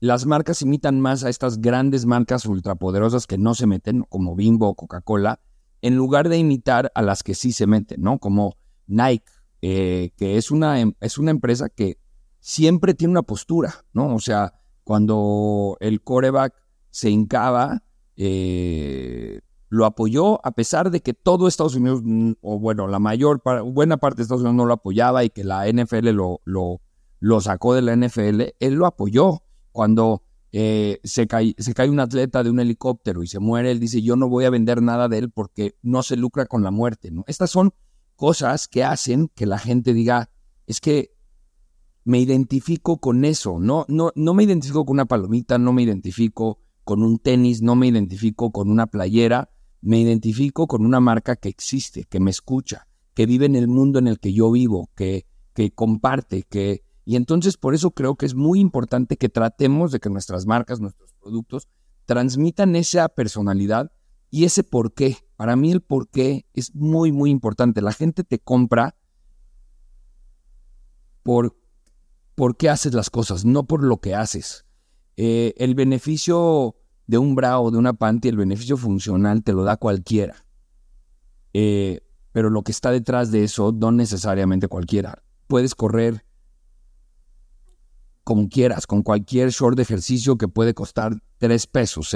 [0.00, 4.68] las marcas imitan más a estas grandes marcas ultrapoderosas que no se meten, como Bimbo
[4.68, 5.40] o Coca-Cola,
[5.82, 8.18] en lugar de imitar a las que sí se meten, ¿no?
[8.18, 9.30] Como Nike,
[9.62, 11.98] eh, que es una, em, es una empresa que
[12.40, 14.14] siempre tiene una postura, ¿no?
[14.14, 16.54] O sea, cuando el coreback
[16.90, 17.82] se hincaba,
[18.16, 23.42] eh, lo apoyó a pesar de que todo Estados Unidos, mm, o bueno, la mayor,
[23.64, 26.80] buena parte de Estados Unidos no lo apoyaba y que la NFL lo, lo,
[27.18, 29.42] lo sacó de la NFL, él lo apoyó.
[29.72, 30.22] Cuando
[30.58, 34.00] eh, se, cae, se cae un atleta de un helicóptero y se muere, él dice,
[34.00, 37.10] yo no voy a vender nada de él porque no se lucra con la muerte.
[37.10, 37.24] ¿no?
[37.26, 37.74] Estas son
[38.14, 40.30] cosas que hacen que la gente diga,
[40.66, 41.12] es que
[42.04, 46.58] me identifico con eso, no, no, no me identifico con una palomita, no me identifico
[46.84, 49.50] con un tenis, no me identifico con una playera,
[49.82, 53.98] me identifico con una marca que existe, que me escucha, que vive en el mundo
[53.98, 58.26] en el que yo vivo, que, que comparte, que, Y entonces por eso creo que
[58.26, 61.68] es muy importante que tratemos de que nuestras marcas, nuestros productos,
[62.04, 63.92] transmitan esa personalidad
[64.28, 65.16] y ese por qué.
[65.36, 67.80] Para mí el por qué es muy, muy importante.
[67.80, 68.96] La gente te compra
[71.22, 71.56] por,
[72.34, 74.66] por qué haces las cosas, no por lo que haces.
[75.16, 76.74] Eh, el beneficio
[77.06, 80.44] de un bra o de una panty, el beneficio funcional te lo da cualquiera.
[81.52, 82.00] Eh,
[82.32, 85.22] pero lo que está detrás de eso, no necesariamente cualquiera.
[85.46, 86.26] Puedes correr
[88.26, 92.10] como quieras, con cualquier short de ejercicio que puede costar tres pesos,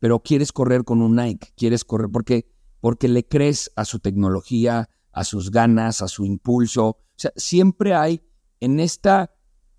[0.00, 4.90] pero quieres correr con un Nike, quieres correr porque, porque le crees a su tecnología,
[5.12, 6.86] a sus ganas, a su impulso.
[6.86, 8.20] O sea, siempre hay
[8.58, 9.32] en esta,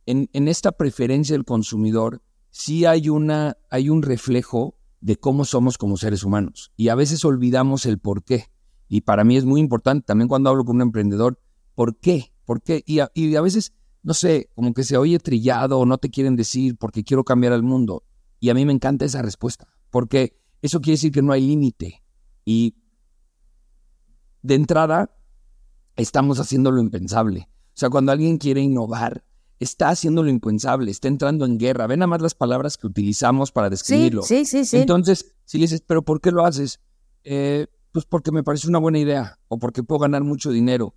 [0.06, 5.78] en, en esta preferencia del consumidor, sí hay, una, hay un reflejo de cómo somos
[5.78, 6.72] como seres humanos.
[6.78, 8.46] Y a veces olvidamos el por qué.
[8.88, 11.38] Y para mí es muy importante, también cuando hablo con un emprendedor,
[11.76, 12.32] ¿por qué?
[12.46, 12.82] ¿Por qué?
[12.86, 16.36] Y y a veces no sé, como que se oye trillado o no te quieren
[16.36, 18.04] decir porque quiero cambiar el mundo.
[18.40, 22.02] Y a mí me encanta esa respuesta, porque eso quiere decir que no hay límite.
[22.46, 22.76] Y
[24.42, 25.14] de entrada,
[25.96, 27.50] estamos haciendo lo impensable.
[27.52, 29.24] O sea, cuando alguien quiere innovar,
[29.60, 31.88] está haciendo lo impensable, está entrando en guerra.
[31.88, 34.24] Ven nada más las palabras que utilizamos para describirlo.
[34.24, 34.78] Sí, sí, sí.
[34.78, 36.80] Entonces, si le dices, ¿pero por qué lo haces?
[37.24, 40.96] Eh, pues porque me parece una buena idea o porque puedo ganar mucho dinero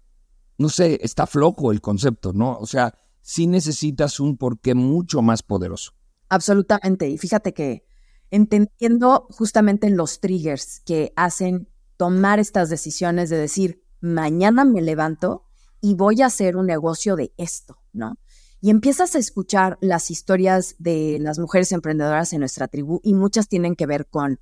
[0.58, 2.56] no sé, está flojo el concepto, ¿no?
[2.58, 5.92] O sea, sí necesitas un porqué mucho más poderoso.
[6.28, 7.08] Absolutamente.
[7.08, 7.84] Y fíjate que
[8.30, 15.44] entendiendo justamente los triggers que hacen tomar estas decisiones de decir, mañana me levanto
[15.80, 18.16] y voy a hacer un negocio de esto, ¿no?
[18.60, 23.48] Y empiezas a escuchar las historias de las mujeres emprendedoras en nuestra tribu y muchas
[23.48, 24.40] tienen que ver con,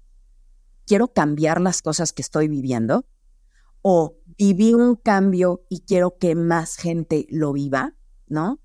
[0.87, 3.07] quiero cambiar las cosas que estoy viviendo,
[3.83, 7.94] o viví un cambio y quiero que más gente lo viva,
[8.26, 8.59] ¿no?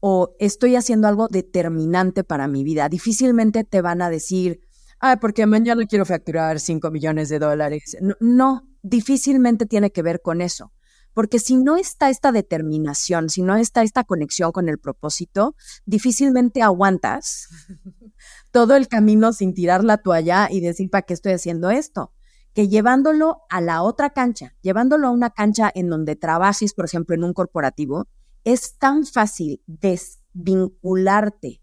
[0.00, 2.88] O estoy haciendo algo determinante para mi vida.
[2.88, 4.58] Difícilmente te van a decir,
[4.98, 7.96] ah, porque mañana quiero facturar 5 millones de dólares.
[8.00, 10.72] No, no, difícilmente tiene que ver con eso.
[11.12, 15.54] Porque si no está esta determinación, si no está esta conexión con el propósito,
[15.86, 17.46] difícilmente aguantas
[18.50, 22.12] todo el camino sin tirar la toalla y decir, ¿para qué estoy haciendo esto?
[22.54, 27.14] Que llevándolo a la otra cancha, llevándolo a una cancha en donde trabajes, por ejemplo,
[27.14, 28.08] en un corporativo,
[28.44, 31.62] es tan fácil desvincularte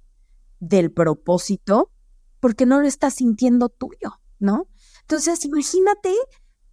[0.59, 1.91] del propósito
[2.39, 4.67] porque no lo estás sintiendo tuyo, ¿no?
[5.01, 6.13] Entonces, imagínate,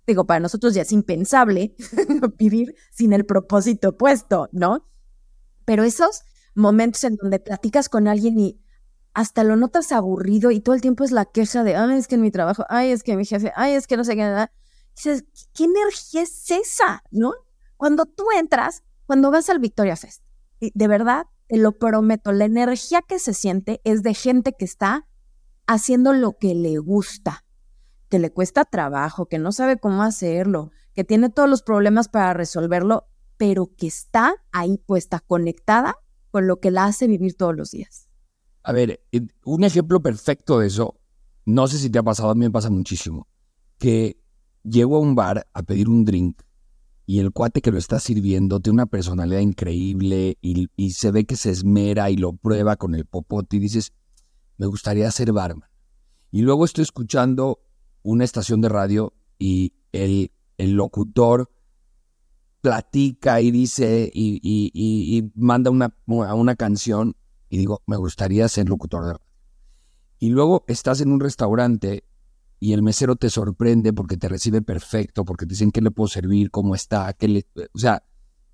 [0.06, 1.74] digo, para nosotros ya es impensable
[2.38, 4.86] vivir sin el propósito puesto, ¿no?
[5.64, 6.22] Pero esos
[6.54, 8.63] momentos en donde platicas con alguien y
[9.14, 12.16] hasta lo notas aburrido y todo el tiempo es la queja de, ay, es que
[12.16, 14.52] en mi trabajo, ay, es que mi jefe, ay, es que no sé qué, nada.
[14.96, 15.24] Dices,
[15.54, 17.02] ¿qué energía es esa?
[17.10, 17.32] ¿No?
[17.76, 20.22] Cuando tú entras, cuando vas al Victoria Fest,
[20.60, 25.06] de verdad, te lo prometo, la energía que se siente es de gente que está
[25.66, 27.44] haciendo lo que le gusta,
[28.08, 32.32] que le cuesta trabajo, que no sabe cómo hacerlo, que tiene todos los problemas para
[32.32, 35.96] resolverlo, pero que está ahí puesta, conectada
[36.30, 38.08] con lo que la hace vivir todos los días.
[38.64, 40.98] A ver, eh, un ejemplo perfecto de eso,
[41.44, 43.28] no sé si te ha pasado, a mí me pasa muchísimo,
[43.78, 44.18] que
[44.62, 46.40] llego a un bar a pedir un drink
[47.04, 51.36] y el cuate que lo está sirviendo tiene una personalidad increíble y, se ve que
[51.36, 53.92] se esmera y lo prueba con el popote y dices,
[54.56, 55.68] me gustaría ser barman.
[56.30, 57.60] Y luego estoy escuchando
[58.02, 61.50] una estación de radio y el, el locutor
[62.62, 67.14] platica y dice y, y manda una, una canción
[67.54, 69.26] y digo, me gustaría ser locutor de radio.
[70.18, 72.02] Y luego estás en un restaurante
[72.58, 76.08] y el mesero te sorprende porque te recibe perfecto, porque te dicen qué le puedo
[76.08, 77.46] servir, cómo está, qué le...
[77.72, 78.02] O sea,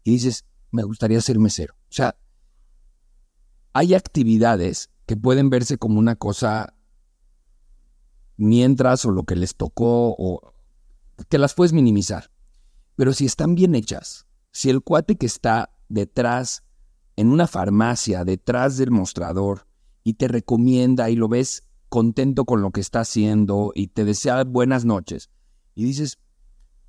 [0.05, 1.77] y dices, me gustaría ser mesero.
[1.77, 2.15] O sea,
[3.73, 6.75] hay actividades que pueden verse como una cosa
[8.37, 10.53] mientras o lo que les tocó o
[11.31, 12.31] que las puedes minimizar.
[12.97, 16.65] Pero si están bien hechas, si el cuate que está detrás
[17.21, 19.67] en una farmacia detrás del mostrador
[20.03, 24.43] y te recomienda y lo ves contento con lo que está haciendo y te desea
[24.45, 25.29] buenas noches
[25.75, 26.19] y dices,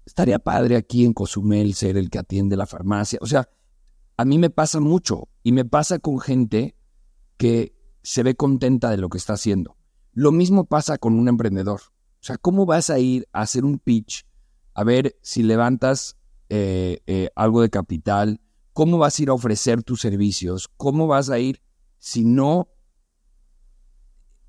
[0.05, 3.19] estaría padre aquí en Cozumel ser el que atiende la farmacia.
[3.21, 3.49] O sea,
[4.15, 6.77] a mí me pasa mucho y me pasa con gente
[7.35, 9.75] que se ve contenta de lo que está haciendo.
[10.13, 11.81] Lo mismo pasa con un emprendedor.
[12.21, 14.25] O sea, ¿cómo vas a ir a hacer un pitch
[14.75, 16.15] a ver si levantas
[16.47, 18.39] eh, eh, algo de capital?
[18.73, 20.69] ¿Cómo vas a ir a ofrecer tus servicios?
[20.77, 21.61] ¿Cómo vas a ir
[21.97, 22.69] si no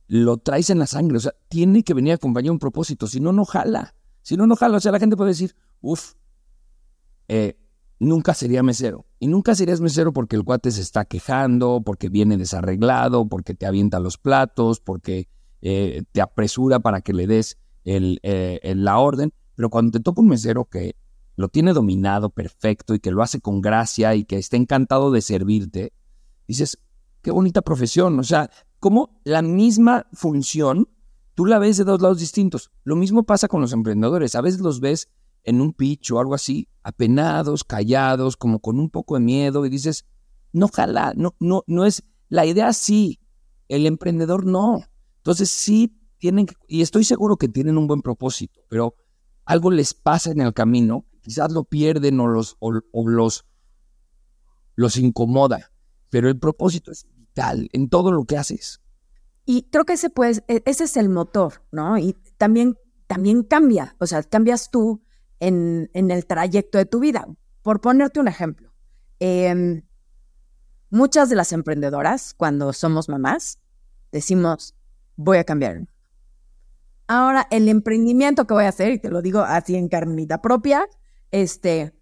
[0.06, 1.16] lo traes en la sangre?
[1.16, 3.94] O sea, tiene que venir acompañado un propósito, si no, no jala.
[4.22, 4.76] Si no, no jala.
[4.76, 6.14] O sea, la gente puede decir, uff,
[7.28, 7.58] eh,
[7.98, 9.06] nunca sería mesero.
[9.18, 13.66] Y nunca serías mesero porque el cuate se está quejando, porque viene desarreglado, porque te
[13.66, 15.28] avienta los platos, porque
[15.61, 19.32] eh, te apresura para que le des eh, el, la orden.
[19.54, 20.96] Pero cuando te toca un mesero que
[21.37, 25.21] lo tiene dominado perfecto y que lo hace con gracia y que está encantado de
[25.21, 25.92] servirte,
[26.47, 26.79] dices,
[27.23, 28.18] qué bonita profesión.
[28.18, 30.88] O sea, como la misma función,
[31.35, 32.71] tú la ves de dos lados distintos.
[32.85, 34.35] Lo mismo pasa con los emprendedores.
[34.35, 35.09] A veces los ves
[35.45, 39.71] en un pitch o algo así, apenados, callados, como con un poco de miedo y
[39.71, 40.05] dices,
[40.53, 43.21] no jala, no, no, no es, la idea sí,
[43.68, 44.85] el emprendedor no.
[45.18, 48.95] Entonces sí tienen, y estoy seguro que tienen un buen propósito, pero
[49.45, 52.72] algo les pasa en el camino, quizás lo pierden o los, o,
[53.08, 53.46] los,
[54.74, 55.72] los incomoda,
[56.11, 58.80] pero el propósito es vital en todo lo que haces.
[59.44, 61.98] Y creo que ese, pues, e, ese es el motor, ¿no?
[61.98, 65.02] Y también, también cambia, o sea, cambias tú,
[65.42, 67.26] en, el trayecto de tu vida.
[67.62, 68.72] Por ponerte un ejemplo,
[69.18, 69.82] em,
[70.90, 73.58] muchas de las emprendedoras, cuando somos mamás,
[74.12, 74.74] decimos,
[75.16, 75.88] voy a cambiar.
[77.08, 80.87] Ahora, el emprendimiento que voy a hacer, y te lo digo así en carnita propia,
[81.33, 81.92] este,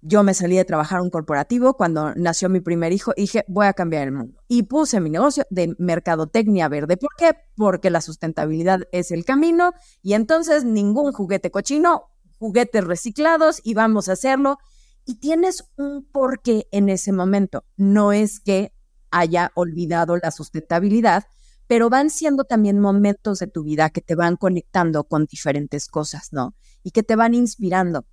[0.00, 3.66] yo me salí de trabajar un corporativo cuando nació mi primer hijo y dije, voy
[3.66, 4.40] a cambiar el mundo.
[4.48, 6.96] Y puse mi negocio de mercadotecnia verde.
[6.96, 7.32] ¿Por qué?
[7.54, 12.06] Porque la sustentabilidad es el camino y entonces ningún juguete cochino
[12.38, 14.58] juguetes reciclados y vamos a hacerlo.
[15.04, 17.64] Y tienes un porqué en ese momento.
[17.76, 18.72] No es que
[19.10, 21.24] haya olvidado la sustentabilidad,
[21.66, 26.28] pero van siendo también momentos de tu vida que te van conectando con diferentes cosas,
[26.32, 26.54] ¿no?
[26.82, 28.06] Y que te van inspirando.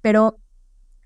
[0.00, 0.40] Pero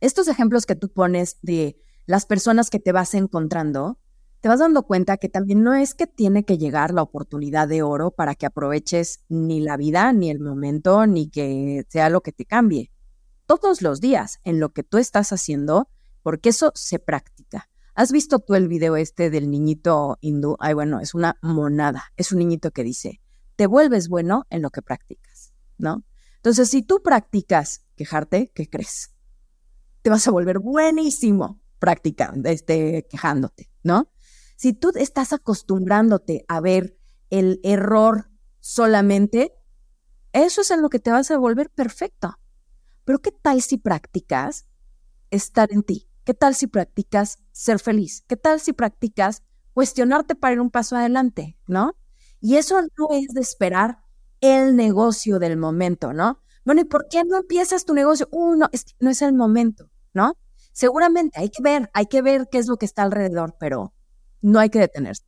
[0.01, 1.77] estos ejemplos que tú pones de
[2.07, 3.99] las personas que te vas encontrando,
[4.41, 7.83] te vas dando cuenta que también no es que tiene que llegar la oportunidad de
[7.83, 12.33] oro para que aproveches ni la vida, ni el momento, ni que sea lo que
[12.33, 12.91] te cambie.
[13.47, 15.89] Todos los días en lo que tú estás haciendo,
[16.23, 17.69] porque eso se practica.
[17.95, 20.57] ¿Has visto tú el video este del niñito hindú?
[20.59, 22.05] Ay, bueno, es una monada.
[22.17, 23.21] Es un niñito que dice,
[23.55, 26.05] te vuelves bueno en lo que practicas, ¿no?
[26.37, 29.15] Entonces, si tú practicas quejarte, ¿qué crees?
[30.03, 34.11] Te vas a volver buenísimo practicando, este, quejándote, ¿no?
[34.57, 36.99] Si tú estás acostumbrándote a ver
[37.31, 39.55] el error solamente,
[40.33, 42.39] eso es en lo que te vas a volver perfecto.
[43.05, 44.67] Pero ¿qué tal si practicas
[45.31, 46.09] estar en ti?
[46.25, 48.25] ¿Qué tal si practicas ser feliz?
[48.27, 49.43] ¿Qué tal si practicas
[49.75, 51.97] cuestionarte para ir un paso adelante, ¿no?
[52.41, 54.03] Y eso no es de esperar
[54.41, 56.43] el negocio del momento, ¿no?
[56.65, 58.29] Bueno, ¿y por qué no empiezas tu negocio?
[58.31, 60.37] Uh, no, es no es el momento, ¿no?
[60.73, 63.93] Seguramente hay que ver, hay que ver qué es lo que está alrededor, pero
[64.41, 65.25] no hay que detenerse.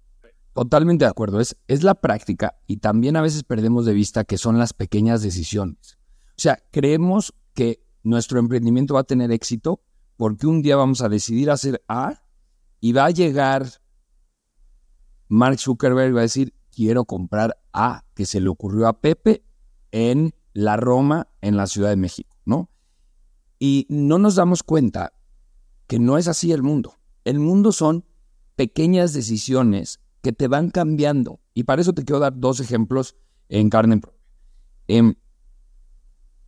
[0.55, 4.39] Totalmente de acuerdo, es, es la práctica y también a veces perdemos de vista que
[4.39, 5.99] son las pequeñas decisiones.
[6.31, 9.81] O sea, creemos que nuestro emprendimiento va a tener éxito
[10.17, 12.23] porque un día vamos a decidir hacer A
[12.81, 13.67] y va a llegar
[15.29, 19.45] Mark Zuckerberg y va a decir, quiero comprar A, que se le ocurrió a Pepe
[19.91, 22.71] en la Roma, en la Ciudad de México, ¿no?
[23.59, 25.13] Y no nos damos cuenta
[25.87, 26.95] que no es así el mundo.
[27.25, 28.05] El mundo son
[28.57, 31.41] pequeñas decisiones que te van cambiando.
[31.53, 33.17] Y para eso te quiero dar dos ejemplos
[33.49, 34.21] en carne propia.
[34.89, 35.15] Em,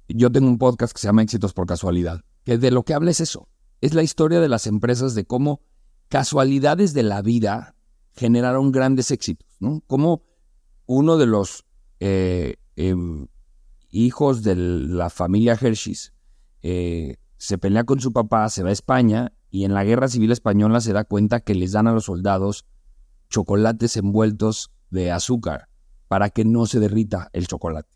[0.08, 3.10] yo tengo un podcast que se llama Éxitos por Casualidad, que de lo que habla
[3.10, 3.48] es eso.
[3.80, 5.60] Es la historia de las empresas, de cómo
[6.08, 7.74] casualidades de la vida
[8.12, 9.82] generaron grandes éxitos, ¿no?
[9.86, 10.22] Como
[10.86, 11.64] uno de los
[12.00, 13.26] eh, em,
[14.04, 16.12] hijos de la familia Hershey's
[16.62, 20.32] eh, se pelea con su papá, se va a España y en la guerra civil
[20.32, 22.66] española se da cuenta que les dan a los soldados
[23.28, 25.68] chocolates envueltos de azúcar
[26.08, 27.90] para que no se derrita el chocolate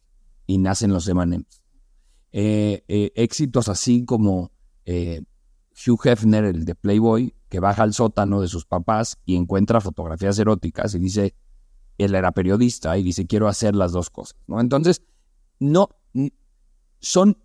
[0.47, 1.63] y nacen los M&M's.
[2.33, 4.53] Eh, eh, éxitos así como
[4.85, 5.23] eh,
[5.87, 10.39] Hugh Hefner, el de Playboy, que baja al sótano de sus papás y encuentra fotografías
[10.39, 11.35] eróticas y dice,
[11.99, 14.37] él era periodista y dice, quiero hacer las dos cosas.
[14.47, 14.61] ¿no?
[14.61, 15.03] Entonces,
[15.61, 15.91] no,
[16.99, 17.39] son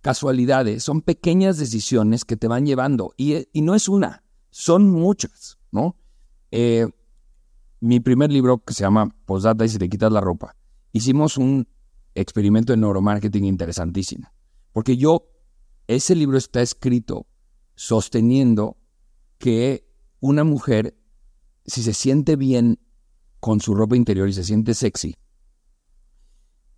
[0.00, 3.12] casualidades, son pequeñas decisiones que te van llevando.
[3.16, 5.96] Y, no es una, son muchas, ¿no?
[6.50, 6.88] Eh,
[7.80, 10.56] mi primer libro, que se llama Posdata y si te quitas la ropa,
[10.92, 11.68] hicimos un
[12.14, 14.28] experimento de neuromarketing interesantísimo.
[14.72, 15.28] Porque yo,
[15.86, 17.26] ese libro está escrito
[17.74, 18.76] sosteniendo
[19.38, 19.86] que
[20.20, 20.96] una mujer,
[21.66, 22.78] si se siente bien
[23.40, 25.16] con su ropa interior y se siente sexy,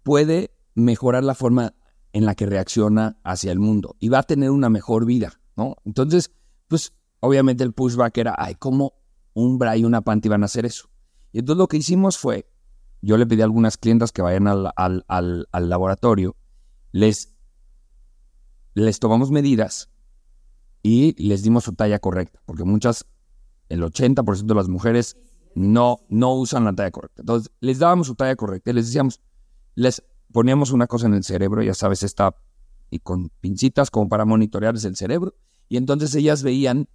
[0.03, 1.75] puede mejorar la forma
[2.13, 5.77] en la que reacciona hacia el mundo y va a tener una mejor vida, ¿no?
[5.85, 6.33] Entonces,
[6.69, 8.95] pues obviamente el pushback era, ay, ¿cómo
[9.35, 10.89] un bra y una panty van a hacer eso?
[11.33, 12.49] Y entonces lo que hicimos fue,
[13.03, 16.37] yo le pedí a algunas clientas que vayan al, al, laboratorio,
[16.93, 17.35] les,
[18.75, 19.91] les tomamos medidas
[20.83, 23.07] y les dimos su talla correcta, porque muchas,
[23.69, 25.17] el 80% de las mujeres
[25.55, 27.23] no, no usan la talla correcta.
[27.23, 29.21] Entonces, les dábamos su talla correcta y les decíamos,
[29.75, 30.03] les
[30.33, 32.35] poníamos una cosa en el cerebro, ya sabes, está
[32.91, 35.35] y con pincitas como para monitorearles el cerebro,
[35.69, 36.89] y entonces ellas veían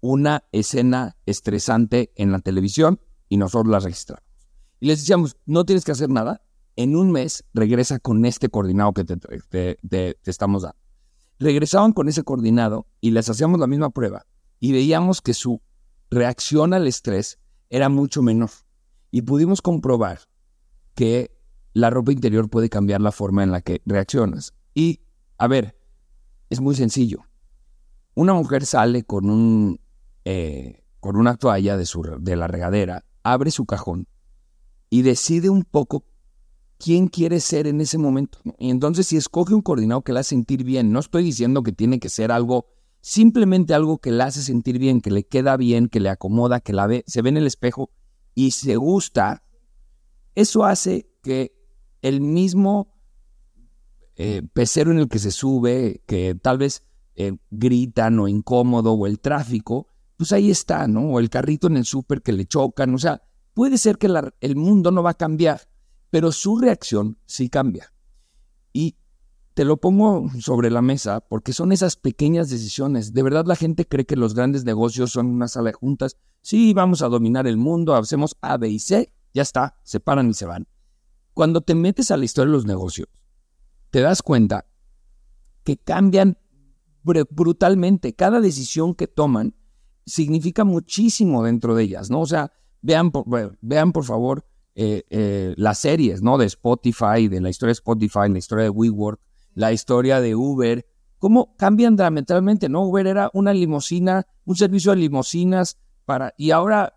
[0.00, 4.24] una escena estresante en la televisión y nosotros la registramos.
[4.80, 6.42] Y les decíamos, no tienes que hacer nada,
[6.76, 9.18] en un mes regresa con este coordinado que te,
[9.80, 10.78] te estamos dando.
[11.38, 14.26] Regresaban con ese coordinado y les hacíamos la misma prueba
[14.58, 15.60] y veíamos que su
[16.10, 18.50] reacción al estrés era mucho menor.
[19.10, 20.20] Y pudimos comprobar
[20.94, 21.36] que
[21.74, 24.54] la ropa interior puede cambiar la forma en la que reaccionas.
[24.74, 25.00] Y,
[25.38, 25.76] a ver,
[26.50, 27.24] es muy sencillo.
[28.14, 29.80] Una mujer sale con, un,
[30.24, 34.06] eh, con una toalla de, su, de la regadera, abre su cajón
[34.90, 36.04] y decide un poco
[36.78, 38.38] quién quiere ser en ese momento.
[38.58, 41.72] Y entonces si escoge un coordinado que la hace sentir bien, no estoy diciendo que
[41.72, 42.66] tiene que ser algo,
[43.00, 46.74] simplemente algo que la hace sentir bien, que le queda bien, que le acomoda, que
[46.74, 47.90] la ve, se ve en el espejo
[48.34, 49.42] y se gusta,
[50.34, 51.54] eso hace que
[52.02, 52.92] el mismo
[54.16, 56.82] eh, pecero en el que se sube, que tal vez
[57.14, 61.12] eh, gritan o incómodo, o el tráfico, pues ahí está, ¿no?
[61.12, 63.22] O el carrito en el súper que le chocan, o sea,
[63.54, 64.08] puede ser que
[64.40, 65.62] el mundo no va a cambiar,
[66.10, 67.92] pero su reacción sí cambia.
[68.72, 68.96] Y
[69.54, 73.12] te lo pongo sobre la mesa porque son esas pequeñas decisiones.
[73.12, 76.16] De verdad la gente cree que los grandes negocios son una sala de juntas.
[76.40, 80.30] Sí, vamos a dominar el mundo, hacemos A, B y C, ya está, se paran
[80.30, 80.66] y se van.
[81.34, 83.08] Cuando te metes a la historia de los negocios,
[83.90, 84.66] te das cuenta
[85.64, 86.38] que cambian
[87.02, 88.14] brutalmente.
[88.14, 89.54] Cada decisión que toman
[90.06, 92.20] significa muchísimo dentro de ellas, ¿no?
[92.20, 93.24] O sea, vean por,
[93.60, 96.38] vean por favor eh, eh, las series, ¿no?
[96.38, 99.20] De Spotify, de la historia de Spotify, la historia de WeWork,
[99.54, 100.86] la historia de Uber,
[101.18, 102.82] cómo cambian diametralmente, ¿no?
[102.82, 106.94] Uber era una limosina, un servicio de limosinas para, y ahora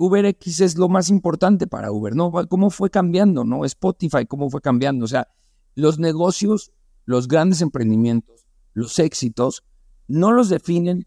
[0.00, 2.32] UberX es lo más importante para Uber, ¿no?
[2.48, 3.66] ¿Cómo fue cambiando, ¿no?
[3.66, 5.04] Spotify, ¿cómo fue cambiando?
[5.04, 5.28] O sea,
[5.74, 6.72] los negocios,
[7.04, 9.62] los grandes emprendimientos, los éxitos,
[10.08, 11.06] no los definen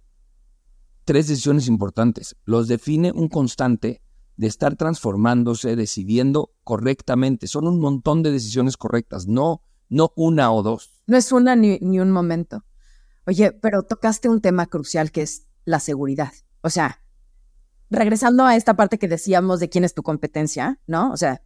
[1.05, 4.03] tres decisiones importantes, los define un constante
[4.37, 7.47] de estar transformándose, decidiendo correctamente.
[7.47, 11.01] Son un montón de decisiones correctas, no, no una o dos.
[11.07, 12.63] No es una ni, ni un momento.
[13.25, 16.31] Oye, pero tocaste un tema crucial que es la seguridad.
[16.61, 16.99] O sea,
[17.93, 21.11] regresando a esta parte que decíamos de quién es tu competencia, ¿no?
[21.11, 21.41] O sea,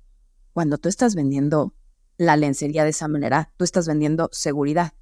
[0.53, 1.75] cuando tú estás vendiendo
[2.17, 4.93] la lencería de esa manera, tú estás vendiendo seguridad.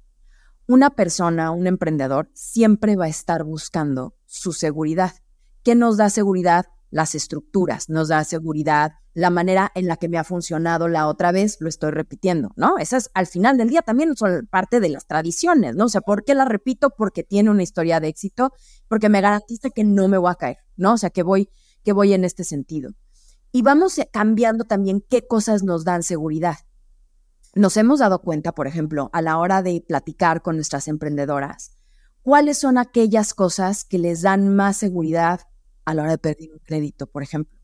[0.66, 5.14] Una persona, un emprendedor, siempre va a estar buscando su seguridad.
[5.62, 6.66] ¿Qué nos da seguridad?
[6.90, 11.32] Las estructuras, nos da seguridad, la manera en la que me ha funcionado la otra
[11.32, 12.76] vez, lo estoy repitiendo, ¿no?
[12.78, 15.86] Esas al final del día también son parte de las tradiciones, ¿no?
[15.86, 16.90] O sea, ¿por qué la repito?
[16.90, 18.52] Porque tiene una historia de éxito,
[18.88, 20.92] porque me garantiza que no me voy a caer, ¿no?
[20.92, 21.48] O sea, que voy,
[21.82, 22.90] que voy en este sentido.
[23.52, 26.58] Y vamos cambiando también qué cosas nos dan seguridad.
[27.54, 31.72] Nos hemos dado cuenta, por ejemplo, a la hora de platicar con nuestras emprendedoras,
[32.20, 35.40] cuáles son aquellas cosas que les dan más seguridad
[35.86, 37.58] a la hora de pedir un crédito, por ejemplo,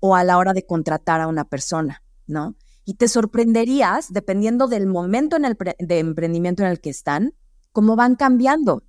[0.00, 2.56] o a la hora de contratar a una persona, ¿no?
[2.86, 7.34] Y te sorprenderías, dependiendo del momento en el de emprendimiento en el que están,
[7.72, 8.84] cómo van cambiando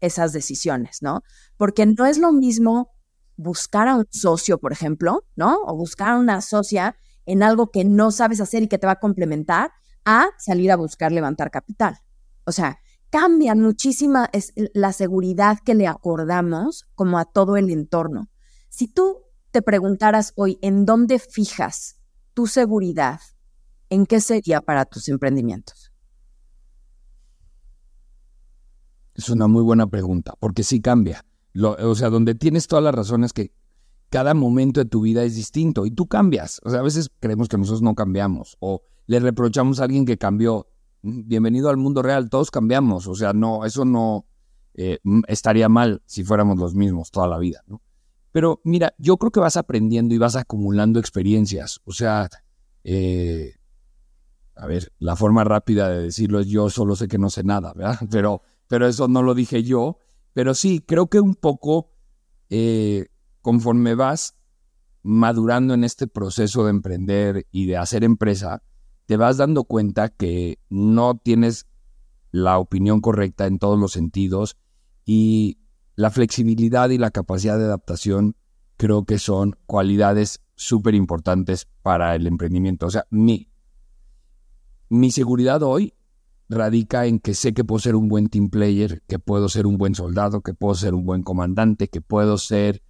[0.00, 1.22] esas decisiones, ¿no?
[1.56, 2.90] Porque no es lo mismo
[3.36, 5.58] buscar a un socio, por ejemplo, ¿no?
[5.66, 8.94] O buscar a una socia en algo que no sabes hacer y que te va
[8.94, 9.72] a complementar,
[10.04, 11.98] a salir a buscar levantar capital.
[12.44, 12.78] O sea,
[13.10, 18.28] cambia muchísima es la seguridad que le acordamos como a todo el entorno.
[18.68, 21.96] Si tú te preguntaras hoy en dónde fijas
[22.34, 23.20] tu seguridad,
[23.88, 25.92] ¿en qué sería para tus emprendimientos?
[29.14, 31.24] Es una muy buena pregunta, porque sí cambia.
[31.60, 33.52] o sea, donde tienes todas las razones que
[34.10, 36.60] cada momento de tu vida es distinto y tú cambias.
[36.64, 40.18] O sea, a veces creemos que nosotros no cambiamos o le reprochamos a alguien que
[40.18, 40.68] cambió.
[41.02, 43.06] Bienvenido al mundo real, todos cambiamos.
[43.06, 44.26] O sea, no, eso no
[44.74, 47.82] eh, estaría mal si fuéramos los mismos toda la vida, ¿no?
[48.32, 51.80] Pero mira, yo creo que vas aprendiendo y vas acumulando experiencias.
[51.84, 52.28] O sea,
[52.84, 53.54] eh,
[54.54, 57.72] a ver, la forma rápida de decirlo es yo solo sé que no sé nada,
[57.74, 57.98] ¿verdad?
[58.10, 59.98] Pero pero eso no lo dije yo.
[60.34, 61.90] Pero sí, creo que un poco
[62.50, 63.08] eh,
[63.40, 64.36] conforme vas
[65.02, 68.62] madurando en este proceso de emprender y de hacer empresa,
[69.08, 71.66] te vas dando cuenta que no tienes
[72.30, 74.58] la opinión correcta en todos los sentidos
[75.06, 75.56] y
[75.94, 78.36] la flexibilidad y la capacidad de adaptación
[78.76, 82.84] creo que son cualidades súper importantes para el emprendimiento.
[82.84, 83.48] O sea, mi,
[84.90, 85.94] mi seguridad hoy
[86.50, 89.78] radica en que sé que puedo ser un buen team player, que puedo ser un
[89.78, 92.82] buen soldado, que puedo ser un buen comandante, que puedo ser,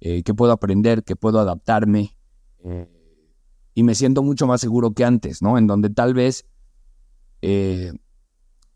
[0.00, 2.16] eh, que puedo aprender, que puedo adaptarme.
[2.64, 2.99] Eh,
[3.74, 5.58] y me siento mucho más seguro que antes, ¿no?
[5.58, 6.46] En donde tal vez
[7.42, 7.92] eh,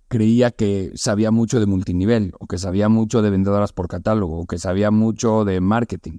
[0.09, 4.47] creía que sabía mucho de multinivel, o que sabía mucho de vendedoras por catálogo, o
[4.47, 6.18] que sabía mucho de marketing.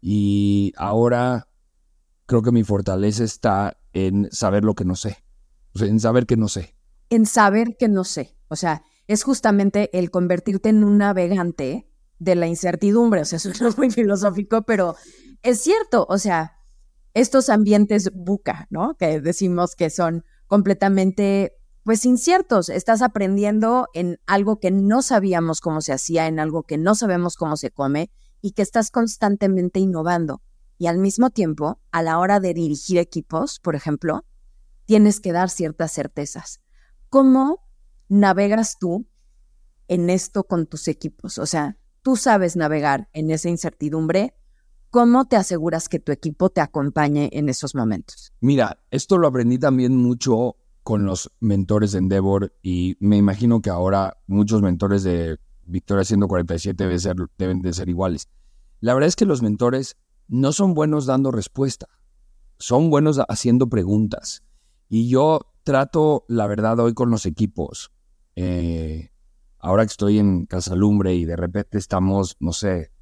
[0.00, 1.48] Y ahora
[2.26, 5.24] creo que mi fortaleza está en saber lo que no sé,
[5.74, 6.76] o sea, en saber que no sé
[7.10, 8.36] en saber que no sé.
[8.48, 11.88] O sea, es justamente el convertirte en un navegante
[12.18, 13.20] de la incertidumbre.
[13.20, 13.38] O sea,
[13.68, 14.96] es muy filosófico, pero
[15.42, 16.06] es cierto.
[16.08, 16.55] O sea,
[17.16, 18.94] estos ambientes buca, ¿no?
[18.98, 22.68] Que decimos que son completamente, pues, inciertos.
[22.68, 27.36] Estás aprendiendo en algo que no sabíamos cómo se hacía, en algo que no sabemos
[27.36, 28.10] cómo se come
[28.42, 30.42] y que estás constantemente innovando.
[30.76, 34.26] Y al mismo tiempo, a la hora de dirigir equipos, por ejemplo,
[34.84, 36.60] tienes que dar ciertas certezas.
[37.08, 37.66] ¿Cómo
[38.10, 39.08] navegas tú
[39.88, 41.38] en esto con tus equipos?
[41.38, 44.36] O sea, tú sabes navegar en esa incertidumbre.
[44.90, 48.32] ¿Cómo te aseguras que tu equipo te acompañe en esos momentos?
[48.40, 53.70] Mira, esto lo aprendí también mucho con los mentores de Endeavor y me imagino que
[53.70, 58.28] ahora muchos mentores de Victoria 147 deben, ser, deben de ser iguales.
[58.80, 59.96] La verdad es que los mentores
[60.28, 61.88] no son buenos dando respuesta,
[62.58, 64.44] son buenos haciendo preguntas.
[64.88, 67.90] Y yo trato, la verdad, hoy con los equipos.
[68.36, 69.10] Eh,
[69.58, 72.92] ahora que estoy en Casalumbre y de repente estamos, no sé,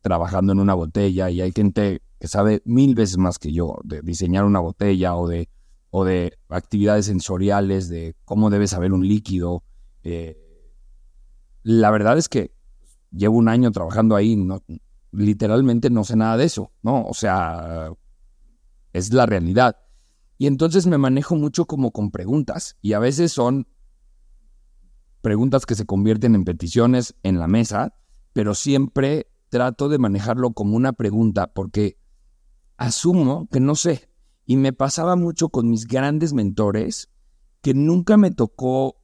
[0.00, 4.02] trabajando en una botella y hay gente que sabe mil veces más que yo de
[4.02, 5.48] diseñar una botella o de,
[5.90, 9.62] o de actividades sensoriales, de cómo debe saber un líquido.
[10.02, 10.36] Eh,
[11.62, 12.52] la verdad es que
[13.10, 14.36] llevo un año trabajando ahí,
[15.12, 17.06] literalmente no sé nada de eso, ¿no?
[17.06, 17.92] O sea,
[18.92, 19.76] es la realidad.
[20.38, 23.66] Y entonces me manejo mucho como con preguntas y a veces son
[25.20, 27.94] preguntas que se convierten en peticiones en la mesa,
[28.32, 31.98] pero siempre trato de manejarlo como una pregunta porque
[32.76, 34.08] asumo que no sé.
[34.46, 37.10] Y me pasaba mucho con mis grandes mentores
[37.60, 38.96] que nunca me tocó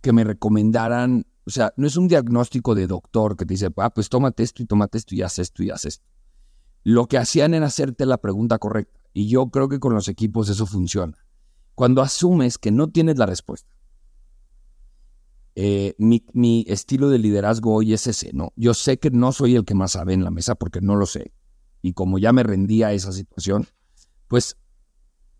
[0.00, 3.90] que me recomendaran, o sea, no es un diagnóstico de doctor que te dice, ah,
[3.90, 6.06] pues tómate esto y tómate esto y haz esto y haz esto.
[6.84, 9.00] Lo que hacían era hacerte la pregunta correcta.
[9.12, 11.18] Y yo creo que con los equipos eso funciona.
[11.74, 13.77] Cuando asumes que no tienes la respuesta.
[15.60, 18.52] Eh, mi, estilo de liderazgo hoy es ese, ¿no?
[18.54, 21.04] Yo sé que no soy el que más sabe en la mesa porque no lo
[21.04, 21.32] sé.
[21.82, 23.66] Y como ya me rendí a esa situación,
[24.28, 24.56] pues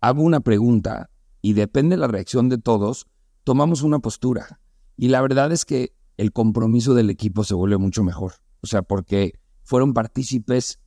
[0.01, 1.09] hago una pregunta
[1.41, 3.07] y depende de la reacción de todos,
[3.45, 4.59] tomamos una postura.
[4.97, 8.33] Y la verdad es que el compromiso del equipo se vuelve mucho mejor.
[8.59, 10.81] O sea, porque fueron partícipes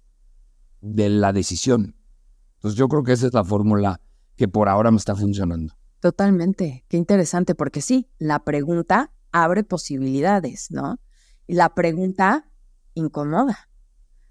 [0.82, 1.96] de la decisión.
[2.56, 3.98] Entonces yo creo que esa es la fórmula
[4.36, 5.72] que por ahora me está funcionando.
[6.00, 11.00] Totalmente, qué interesante, porque sí, la pregunta abre posibilidades, ¿no?
[11.46, 12.50] Y la pregunta
[12.94, 13.68] incomoda.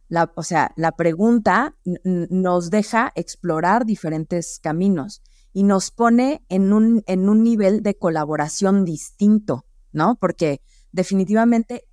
[0.07, 5.21] La, o sea, la pregunta nos deja explorar diferentes caminos
[5.53, 10.15] y nos pone en un, en un nivel de colaboración distinto, ¿no?
[10.15, 11.87] Porque definitivamente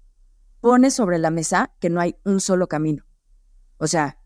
[0.60, 3.04] pone sobre la mesa que no hay un solo camino.
[3.78, 4.18] O sea,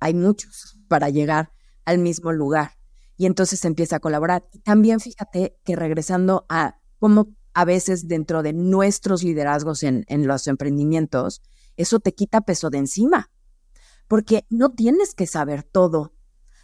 [0.00, 1.52] hay muchos para llegar
[1.84, 2.72] al mismo lugar.
[3.16, 4.48] Y entonces empieza a colaborar.
[4.52, 10.28] Y también fíjate que regresando a cómo a veces dentro de nuestros liderazgos en, en
[10.28, 11.42] los emprendimientos,
[11.76, 13.32] eso te quita peso de encima,
[14.06, 16.12] porque no tienes que saber todo.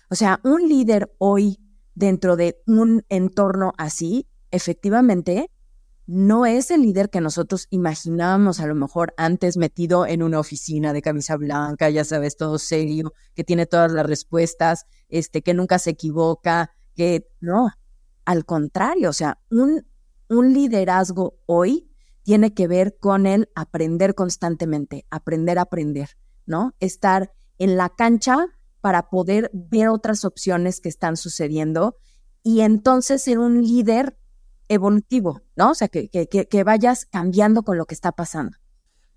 [0.08, 1.58] O sea, un líder hoy
[1.96, 5.50] dentro de un entorno así, efectivamente,
[6.06, 10.92] no es el líder que nosotros imaginábamos a lo mejor antes metido en una oficina
[10.92, 15.80] de camisa blanca, ya sabes, todo serio, que tiene todas las respuestas, este, que nunca
[15.80, 17.68] se equivoca, que no,
[18.24, 19.84] al contrario, o sea, un,
[20.28, 21.90] un liderazgo hoy
[22.22, 26.10] tiene que ver con el aprender constantemente, aprender a aprender,
[26.46, 26.72] ¿no?
[26.80, 28.46] Estar en la cancha
[28.80, 31.96] para poder ver otras opciones que están sucediendo
[32.42, 34.18] y entonces ser un líder
[34.68, 35.70] evolutivo, ¿no?
[35.70, 38.56] O sea, que, que, vayas cambiando con lo que está pasando.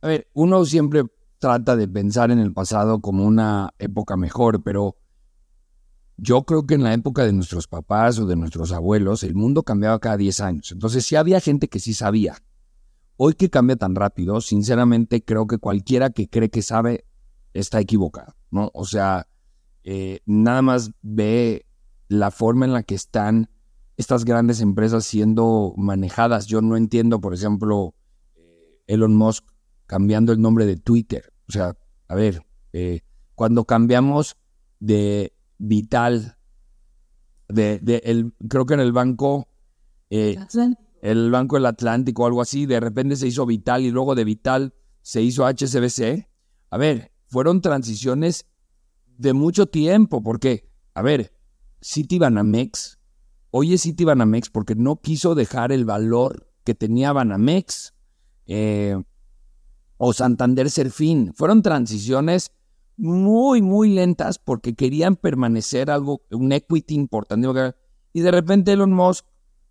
[0.01, 1.03] A ver, uno siempre
[1.39, 4.95] trata de pensar en el pasado como una época mejor, pero
[6.17, 9.63] yo creo que en la época de nuestros papás o de nuestros abuelos, el mundo
[9.63, 10.71] cambiaba cada 10 años.
[10.71, 12.37] Entonces, sí había gente que sí sabía.
[13.15, 17.05] Hoy que cambia tan rápido, sinceramente creo que cualquiera que cree que sabe
[17.53, 18.69] está equivocado, ¿no?
[18.73, 19.27] O sea,
[19.83, 21.65] eh, nada más ve
[22.09, 23.49] la forma en la que están
[23.95, 26.45] estas grandes empresas siendo manejadas.
[26.45, 27.95] Yo no entiendo, por ejemplo,
[28.35, 29.45] eh, Elon Musk
[29.87, 31.33] cambiando el nombre de Twitter.
[31.49, 31.75] O sea,
[32.07, 32.43] a ver,
[32.73, 33.01] eh,
[33.33, 34.37] cuando cambiamos
[34.79, 36.37] de Vital,
[37.47, 39.47] de, el, creo que en el banco
[40.09, 40.37] eh,
[41.01, 44.23] el Banco del Atlántico o algo así, de repente se hizo Vital y luego de
[44.23, 46.27] Vital se hizo HSBC.
[46.69, 48.45] A ver, fueron transiciones
[49.17, 51.33] de mucho tiempo, porque, a ver,
[51.83, 52.99] Citibanamex,
[53.51, 57.93] hoy es Citibanamex porque no quiso dejar el valor que tenía Banamex
[58.47, 59.01] eh,
[59.97, 61.33] o Santander Serfín.
[61.35, 62.51] Fueron transiciones
[62.97, 67.47] muy, muy lentas porque querían permanecer algo, un equity importante.
[68.13, 69.25] Y de repente Elon Musk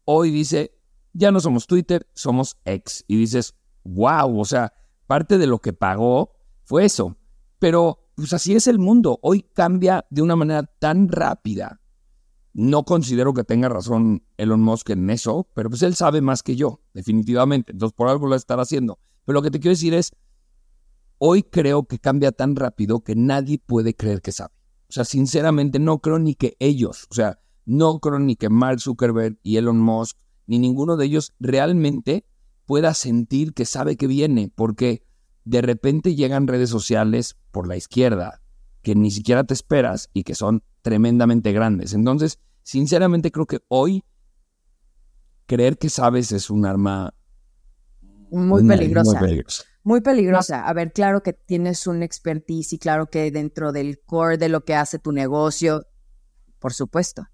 [0.04, 0.72] hoy dice,
[1.12, 3.04] ya no somos Twitter, somos X.
[3.08, 3.54] Y dices,
[3.84, 4.72] wow, o sea,
[5.06, 6.32] parte de lo que pagó
[6.64, 7.16] fue eso.
[7.58, 9.18] Pero pues así es el mundo.
[9.22, 11.80] Hoy cambia de una manera tan rápida.
[12.54, 16.56] No considero que tenga razón Elon Musk en eso, pero pues él sabe más que
[16.56, 17.72] yo, definitivamente.
[17.72, 18.98] Entonces por algo lo estará haciendo.
[19.24, 20.12] Pero lo que te quiero decir es,
[21.18, 24.54] hoy creo que cambia tan rápido que nadie puede creer que sabe.
[24.88, 28.80] O sea, sinceramente no creo ni que ellos, o sea, no creo ni que Mark
[28.80, 32.24] Zuckerberg y Elon Musk, ni ninguno de ellos realmente
[32.66, 35.02] pueda sentir que sabe que viene, porque
[35.44, 38.42] de repente llegan redes sociales por la izquierda
[38.82, 41.92] que ni siquiera te esperas y que son tremendamente grandes.
[41.92, 44.04] Entonces, sinceramente creo que hoy
[45.46, 47.12] creer que sabes es un arma
[48.30, 49.18] muy, peligrosa.
[49.18, 49.64] Muy peligrosa.
[50.66, 54.64] A ver, claro que tienes un expertise y claro que dentro del core de lo
[54.64, 55.86] que hace tu negocio,
[56.58, 57.28] por supuesto.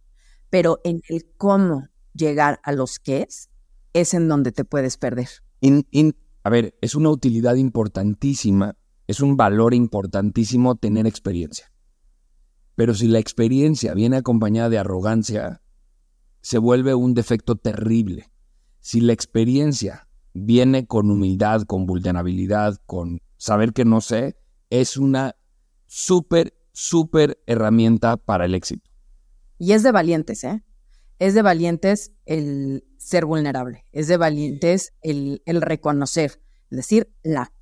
[0.51, 3.49] Pero en el cómo llegar a los qué es,
[3.95, 5.29] es en donde te puedes perder.
[6.45, 8.77] a ver, es una utilidad importantísima,
[9.07, 11.73] es un valor importantísimo tener experiencia.
[12.75, 15.63] Pero si la experiencia viene acompañada de arrogancia,
[16.43, 18.31] se vuelve un defecto terrible.
[18.81, 24.37] Si la experiencia viene con humildad, con vulnerabilidad, con saber que no sé,
[24.70, 25.37] es una
[25.87, 28.91] súper, súper herramienta para el éxito.
[29.59, 30.64] Y es de valientes, ¿eh?
[31.18, 37.53] Es de valientes el ser vulnerable, es de valientes el, reconocer, es decir, la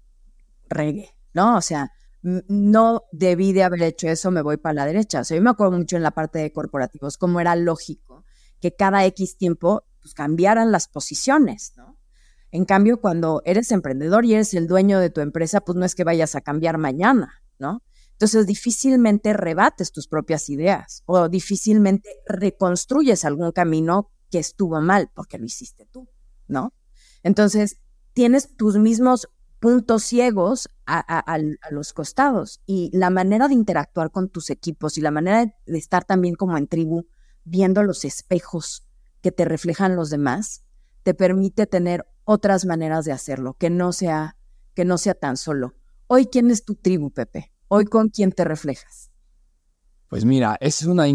[0.68, 1.56] regue, ¿no?
[1.56, 1.90] O sea,
[2.22, 5.20] no debí de haber hecho eso, me voy para la derecha.
[5.20, 8.24] O sea, yo me acuerdo mucho en la parte de corporativos, cómo era lógico
[8.60, 11.99] que cada X tiempo pues, cambiaran las posiciones, ¿no?
[12.53, 15.94] En cambio, cuando eres emprendedor y eres el dueño de tu empresa, pues no es
[15.94, 17.82] que vayas a cambiar mañana, ¿no?
[18.12, 25.38] Entonces difícilmente rebates tus propias ideas o difícilmente reconstruyes algún camino que estuvo mal porque
[25.38, 26.09] lo hiciste tú,
[26.46, 26.74] ¿no?
[27.22, 27.78] Entonces
[28.12, 29.28] tienes tus mismos
[29.59, 31.38] puntos ciegos a,
[31.70, 36.05] los costados y la manera de interactuar con tus equipos y la manera de estar
[36.05, 37.07] también como en tribu,
[37.44, 38.86] viendo los espejos
[39.22, 40.64] que te reflejan los demás,
[41.05, 44.36] te permite tener otras maneras de hacerlo, que no sea,
[44.74, 45.74] que no sea tan solo.
[46.06, 47.50] Hoy, ¿quién es tu tribu, Pepe?
[47.66, 49.10] Hoy, ¿con quién te reflejas?
[50.08, 51.06] Pues mira, es una,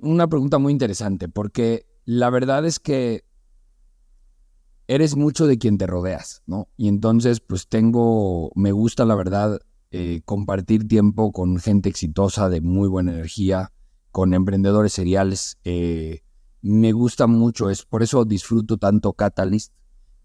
[0.00, 3.26] una pregunta muy interesante, porque la verdad es que
[4.86, 6.68] eres mucho de quien te rodeas, ¿no?
[6.78, 12.62] Y entonces, pues tengo, me gusta la verdad eh, compartir tiempo con gente exitosa, de
[12.62, 13.72] muy buena energía,
[14.10, 15.58] con emprendedores seriales.
[15.64, 16.22] Eh,
[16.62, 19.74] me gusta mucho, es por eso disfruto tanto Catalyst,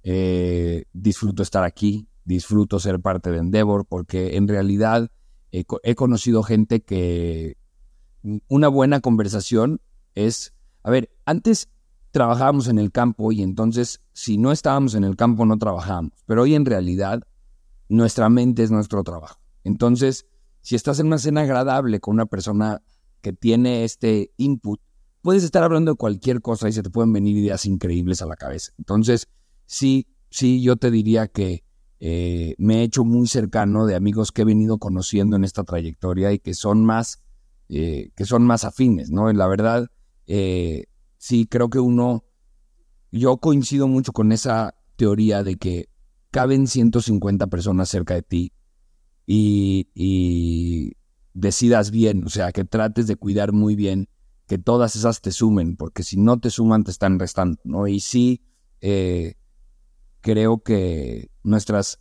[0.03, 5.09] eh, disfruto estar aquí, disfruto ser parte de Endeavor, porque en realidad
[5.51, 7.57] he conocido gente que
[8.47, 9.81] una buena conversación
[10.15, 11.69] es, a ver, antes
[12.11, 16.43] trabajábamos en el campo y entonces si no estábamos en el campo no trabajábamos, pero
[16.43, 17.23] hoy en realidad
[17.89, 19.39] nuestra mente es nuestro trabajo.
[19.63, 20.25] Entonces,
[20.61, 22.81] si estás en una cena agradable con una persona
[23.21, 24.79] que tiene este input,
[25.21, 28.35] puedes estar hablando de cualquier cosa y se te pueden venir ideas increíbles a la
[28.35, 28.71] cabeza.
[28.77, 29.27] Entonces,
[29.71, 31.63] sí, sí, yo te diría que
[32.01, 36.33] eh, me he hecho muy cercano de amigos que he venido conociendo en esta trayectoria
[36.33, 37.23] y que son más,
[37.69, 39.31] eh, que son más afines, ¿no?
[39.31, 39.89] la verdad,
[40.27, 42.25] eh, sí, creo que uno,
[43.13, 45.87] yo coincido mucho con esa teoría de que
[46.31, 48.51] caben 150 personas cerca de ti
[49.25, 50.97] y, y
[51.33, 54.09] decidas bien, o sea, que trates de cuidar muy bien
[54.47, 57.87] que todas esas te sumen, porque si no te suman te están restando, ¿no?
[57.87, 58.41] Y sí,
[58.81, 59.35] eh,
[60.21, 61.99] creo que nuestras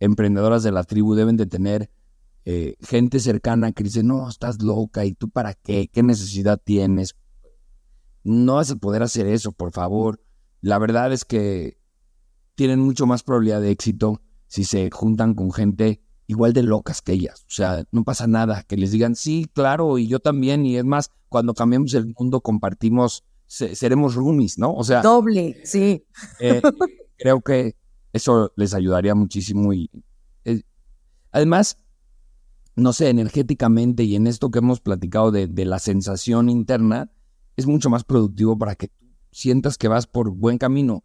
[0.00, 1.90] emprendedoras de la tribu deben de tener
[2.44, 5.88] eh, gente cercana que dice, no, estás loca, ¿y tú para qué?
[5.92, 7.14] ¿Qué necesidad tienes?
[8.24, 10.22] No vas a poder hacer eso, por favor.
[10.60, 11.78] La verdad es que
[12.54, 17.12] tienen mucho más probabilidad de éxito si se juntan con gente igual de locas que
[17.12, 17.42] ellas.
[17.42, 18.62] O sea, no pasa nada.
[18.62, 20.64] Que les digan, sí, claro, y yo también.
[20.64, 24.72] Y es más, cuando cambiamos el mundo, compartimos, seremos roomies, ¿no?
[24.74, 25.02] O sea.
[25.02, 26.04] Doble, sí.
[26.40, 26.62] Eh,
[27.18, 27.76] creo que
[28.12, 29.72] eso les ayudaría muchísimo.
[29.72, 29.90] Y
[30.44, 30.62] eh,
[31.30, 31.78] además,
[32.76, 37.10] no sé, energéticamente y en esto que hemos platicado de, de la sensación interna,
[37.56, 38.90] es mucho más productivo para que
[39.32, 41.04] sientas que vas por buen camino.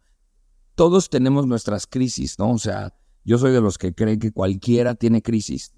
[0.74, 2.52] Todos tenemos nuestras crisis, ¿no?
[2.52, 2.94] O sea,
[3.24, 5.74] yo soy de los que cree que cualquiera tiene crisis.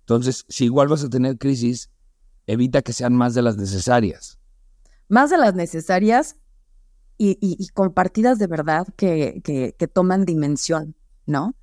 [0.00, 1.90] Entonces, si igual vas a tener crisis,
[2.46, 4.38] evita que sean más de las necesarias.
[5.08, 6.36] Más de las necesarias
[7.16, 10.96] y, compartidas de verdad que, que, toman dimensión,
[11.26, 11.54] ¿no?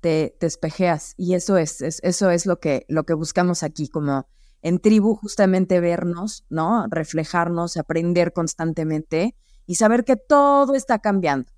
[0.00, 4.26] Te, te espejeas y eso es, eso es lo que, lo que buscamos aquí, como
[4.62, 6.86] en tribu justamente vernos, ¿no?
[6.88, 9.36] Reflejarnos, aprender constantemente
[9.66, 11.52] y saber que todo está cambiando.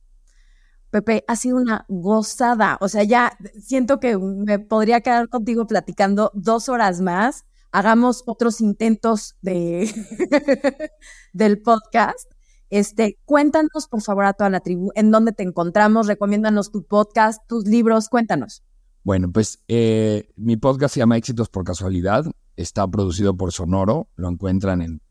[0.91, 2.77] Pepe, ha sido una gozada.
[2.83, 7.47] O sea, ya siento que me podría quedar contigo platicando dos horas más.
[7.71, 9.91] Hagamos otros intentos de
[11.33, 12.32] del podcast.
[12.73, 17.43] Este, cuéntanos, por favor, a toda la tribu, en dónde te encontramos, recomiéndanos tu podcast,
[17.47, 18.65] tus libros, cuéntanos.
[19.05, 22.25] Bueno, pues eh, mi podcast se llama Éxitos por Casualidad.
[22.57, 24.09] Está producido por Sonoro.
[24.17, 25.03] Lo encuentran en,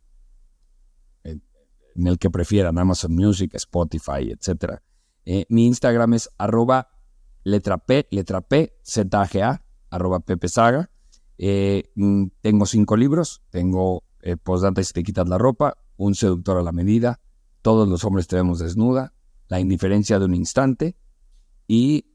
[1.23, 4.81] el que prefieran, Amazon Music, Spotify, etcétera.
[5.25, 6.89] Eh, mi Instagram es arroba
[7.43, 10.89] letra P, letra P, ZAGA, arroba Pepe Saga.
[11.37, 13.43] Eh, mm, tengo cinco libros.
[13.51, 14.03] Tengo
[14.41, 17.19] Postdata si te quitas la ropa, Un seductor a la medida,
[17.61, 19.13] Todos los hombres te vemos desnuda,
[19.47, 20.95] La indiferencia de un instante
[21.67, 22.05] y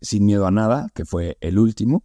[0.00, 2.04] Sin miedo a nada, que fue el último.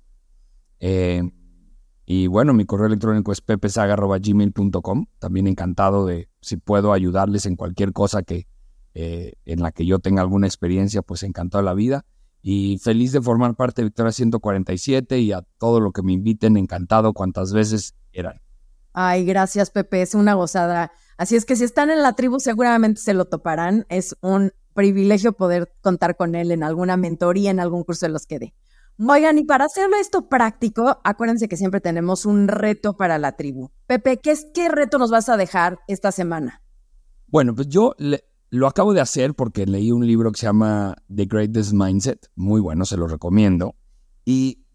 [2.06, 5.06] y bueno, mi correo electrónico es pepesaga.gmail.com.
[5.20, 8.48] También encantado de si puedo ayudarles en cualquier cosa que,
[8.94, 12.06] eh, en la que yo tenga alguna experiencia, pues encantado la vida.
[12.42, 16.58] Y feliz de formar parte de Victoria 147 y a todo lo que me inviten,
[16.58, 18.42] encantado cuantas veces eran.
[18.94, 20.92] Ay, gracias Pepe, es una gozada.
[21.18, 23.86] Así es que si están en la tribu seguramente se lo toparán.
[23.90, 28.26] Es un privilegio poder contar con él en alguna mentoría, en algún curso de los
[28.26, 28.54] que dé.
[29.08, 33.72] Oigan, y para hacerlo esto práctico, acuérdense que siempre tenemos un reto para la tribu.
[33.88, 36.62] Pepe, ¿qué, es, qué reto nos vas a dejar esta semana?
[37.28, 40.96] Bueno, pues yo le, lo acabo de hacer porque leí un libro que se llama
[41.14, 43.76] The Greatest Mindset, muy bueno, se lo recomiendo.
[44.26, 44.66] Y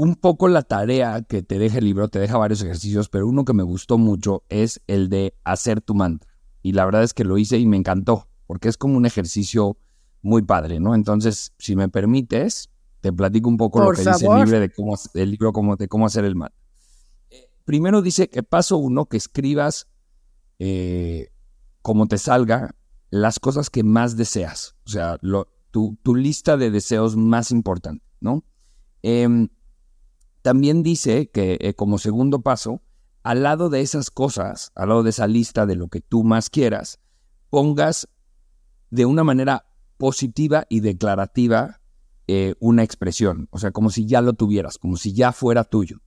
[0.00, 3.44] un poco la tarea que te deja el libro, te deja varios ejercicios, pero uno
[3.44, 6.26] que me gustó mucho es el de hacer tu mantra.
[6.62, 9.76] Y la verdad es que lo hice y me encantó, porque es como un ejercicio
[10.22, 10.94] muy padre, ¿no?
[10.94, 12.70] Entonces, si me permites,
[13.02, 16.06] te platico un poco lo que dice el libro, de cómo, el libro de cómo
[16.06, 16.58] hacer el mantra.
[17.28, 19.86] Eh, primero dice que paso uno, que escribas
[20.58, 21.28] eh,
[21.82, 22.74] como te salga,
[23.10, 25.18] las cosas que más deseas, o sea,
[25.70, 28.44] tu, lista de deseos más importante, ¿no?
[29.02, 29.50] Em,
[30.42, 32.82] también dice que eh, como segundo paso,
[33.22, 36.50] al lado de esas cosas, al lado de esa lista de lo que tú más
[36.50, 37.00] quieras,
[37.50, 38.08] pongas
[38.90, 39.66] de una manera
[39.98, 41.80] positiva y declarativa
[42.26, 45.98] eh, una expresión, o sea, como si ya lo tuvieras, como si ya fuera tuyo.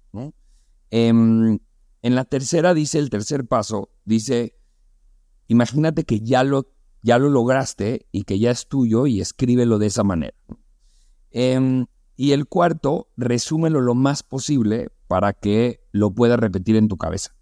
[0.90, 1.60] Em,
[2.02, 4.56] en la tercera dice, el tercer paso, dice,
[5.48, 6.72] imagínate que ya lo,
[7.02, 10.36] ya lo lograste y que ya es tuyo y escríbelo de esa manera.
[11.32, 16.97] Em, y el cuarto, resúmelo lo más posible para que lo puedas repetir en tu
[16.97, 17.36] cabeza.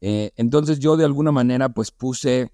[0.00, 2.52] Eh, entonces yo de alguna manera pues puse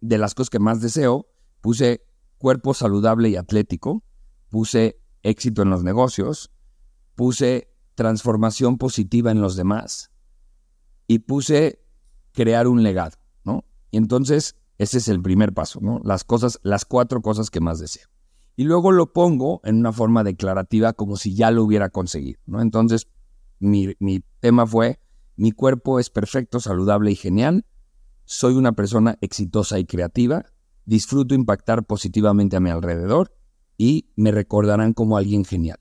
[0.00, 1.28] de las cosas que más deseo,
[1.60, 2.04] puse
[2.38, 4.02] cuerpo saludable y atlético,
[4.48, 6.50] puse éxito en los negocios,
[7.14, 10.10] puse transformación positiva en los demás
[11.06, 11.84] y puse
[12.32, 13.16] crear un legado.
[13.90, 16.00] Y entonces, ese es el primer paso, ¿no?
[16.04, 18.08] Las cosas, las cuatro cosas que más deseo.
[18.60, 22.60] Y luego lo pongo en una forma declarativa como si ya lo hubiera conseguido, ¿no?
[22.60, 23.08] Entonces,
[23.58, 25.00] mi, mi tema fue,
[25.34, 27.64] mi cuerpo es perfecto, saludable y genial,
[28.26, 30.44] soy una persona exitosa y creativa,
[30.84, 33.34] disfruto impactar positivamente a mi alrededor
[33.78, 35.80] y me recordarán como alguien genial.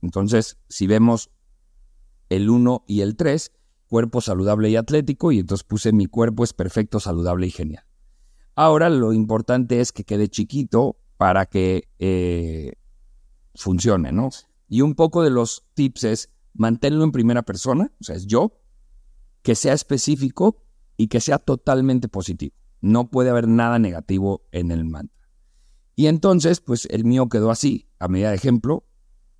[0.00, 1.32] Entonces, si vemos
[2.28, 3.50] el 1 y el 3,
[3.88, 7.82] cuerpo saludable y atlético, y entonces puse mi cuerpo es perfecto, saludable y genial.
[8.54, 12.72] Ahora lo importante es que quede chiquito para que eh,
[13.54, 14.30] funcione, ¿no?
[14.68, 18.56] Y un poco de los tips es mantenerlo en primera persona, o sea, es yo,
[19.42, 20.64] que sea específico
[20.96, 22.56] y que sea totalmente positivo.
[22.80, 25.28] No puede haber nada negativo en el mantra.
[25.94, 28.86] Y entonces, pues el mío quedó así, a medida de ejemplo,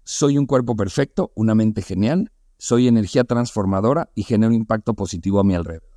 [0.05, 5.45] soy un cuerpo perfecto, una mente genial, soy energía transformadora y genero impacto positivo a
[5.45, 5.89] mi alrededor.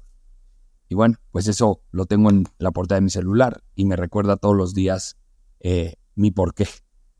[0.88, 4.38] Y bueno, pues eso lo tengo en la portada de mi celular y me recuerda
[4.38, 5.18] todos los días
[5.64, 6.68] eh, mi porqué.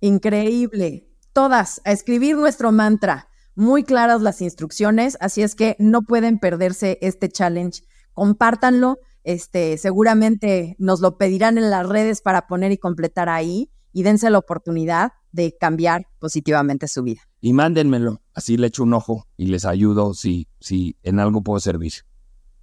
[0.02, 1.10] Increíble.
[1.34, 3.30] Todas a escribir nuestro mantra.
[3.56, 7.84] Muy claras las instrucciones, así es que no pueden perderse este challenge.
[8.14, 9.00] Compártanlo.
[9.24, 14.30] Este, seguramente nos lo pedirán en las redes para poner y completar ahí y dense
[14.30, 17.22] la oportunidad de cambiar positivamente su vida.
[17.40, 21.60] Y mándenmelo, así le echo un ojo y les ayudo si, si en algo puedo
[21.60, 21.94] servir.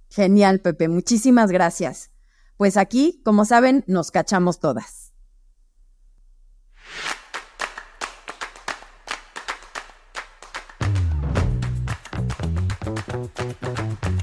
[0.09, 2.11] Genial, Pepe, muchísimas gracias.
[2.57, 5.10] Pues aquí, como saben, nos cachamos todas.
[13.27, 14.20] thank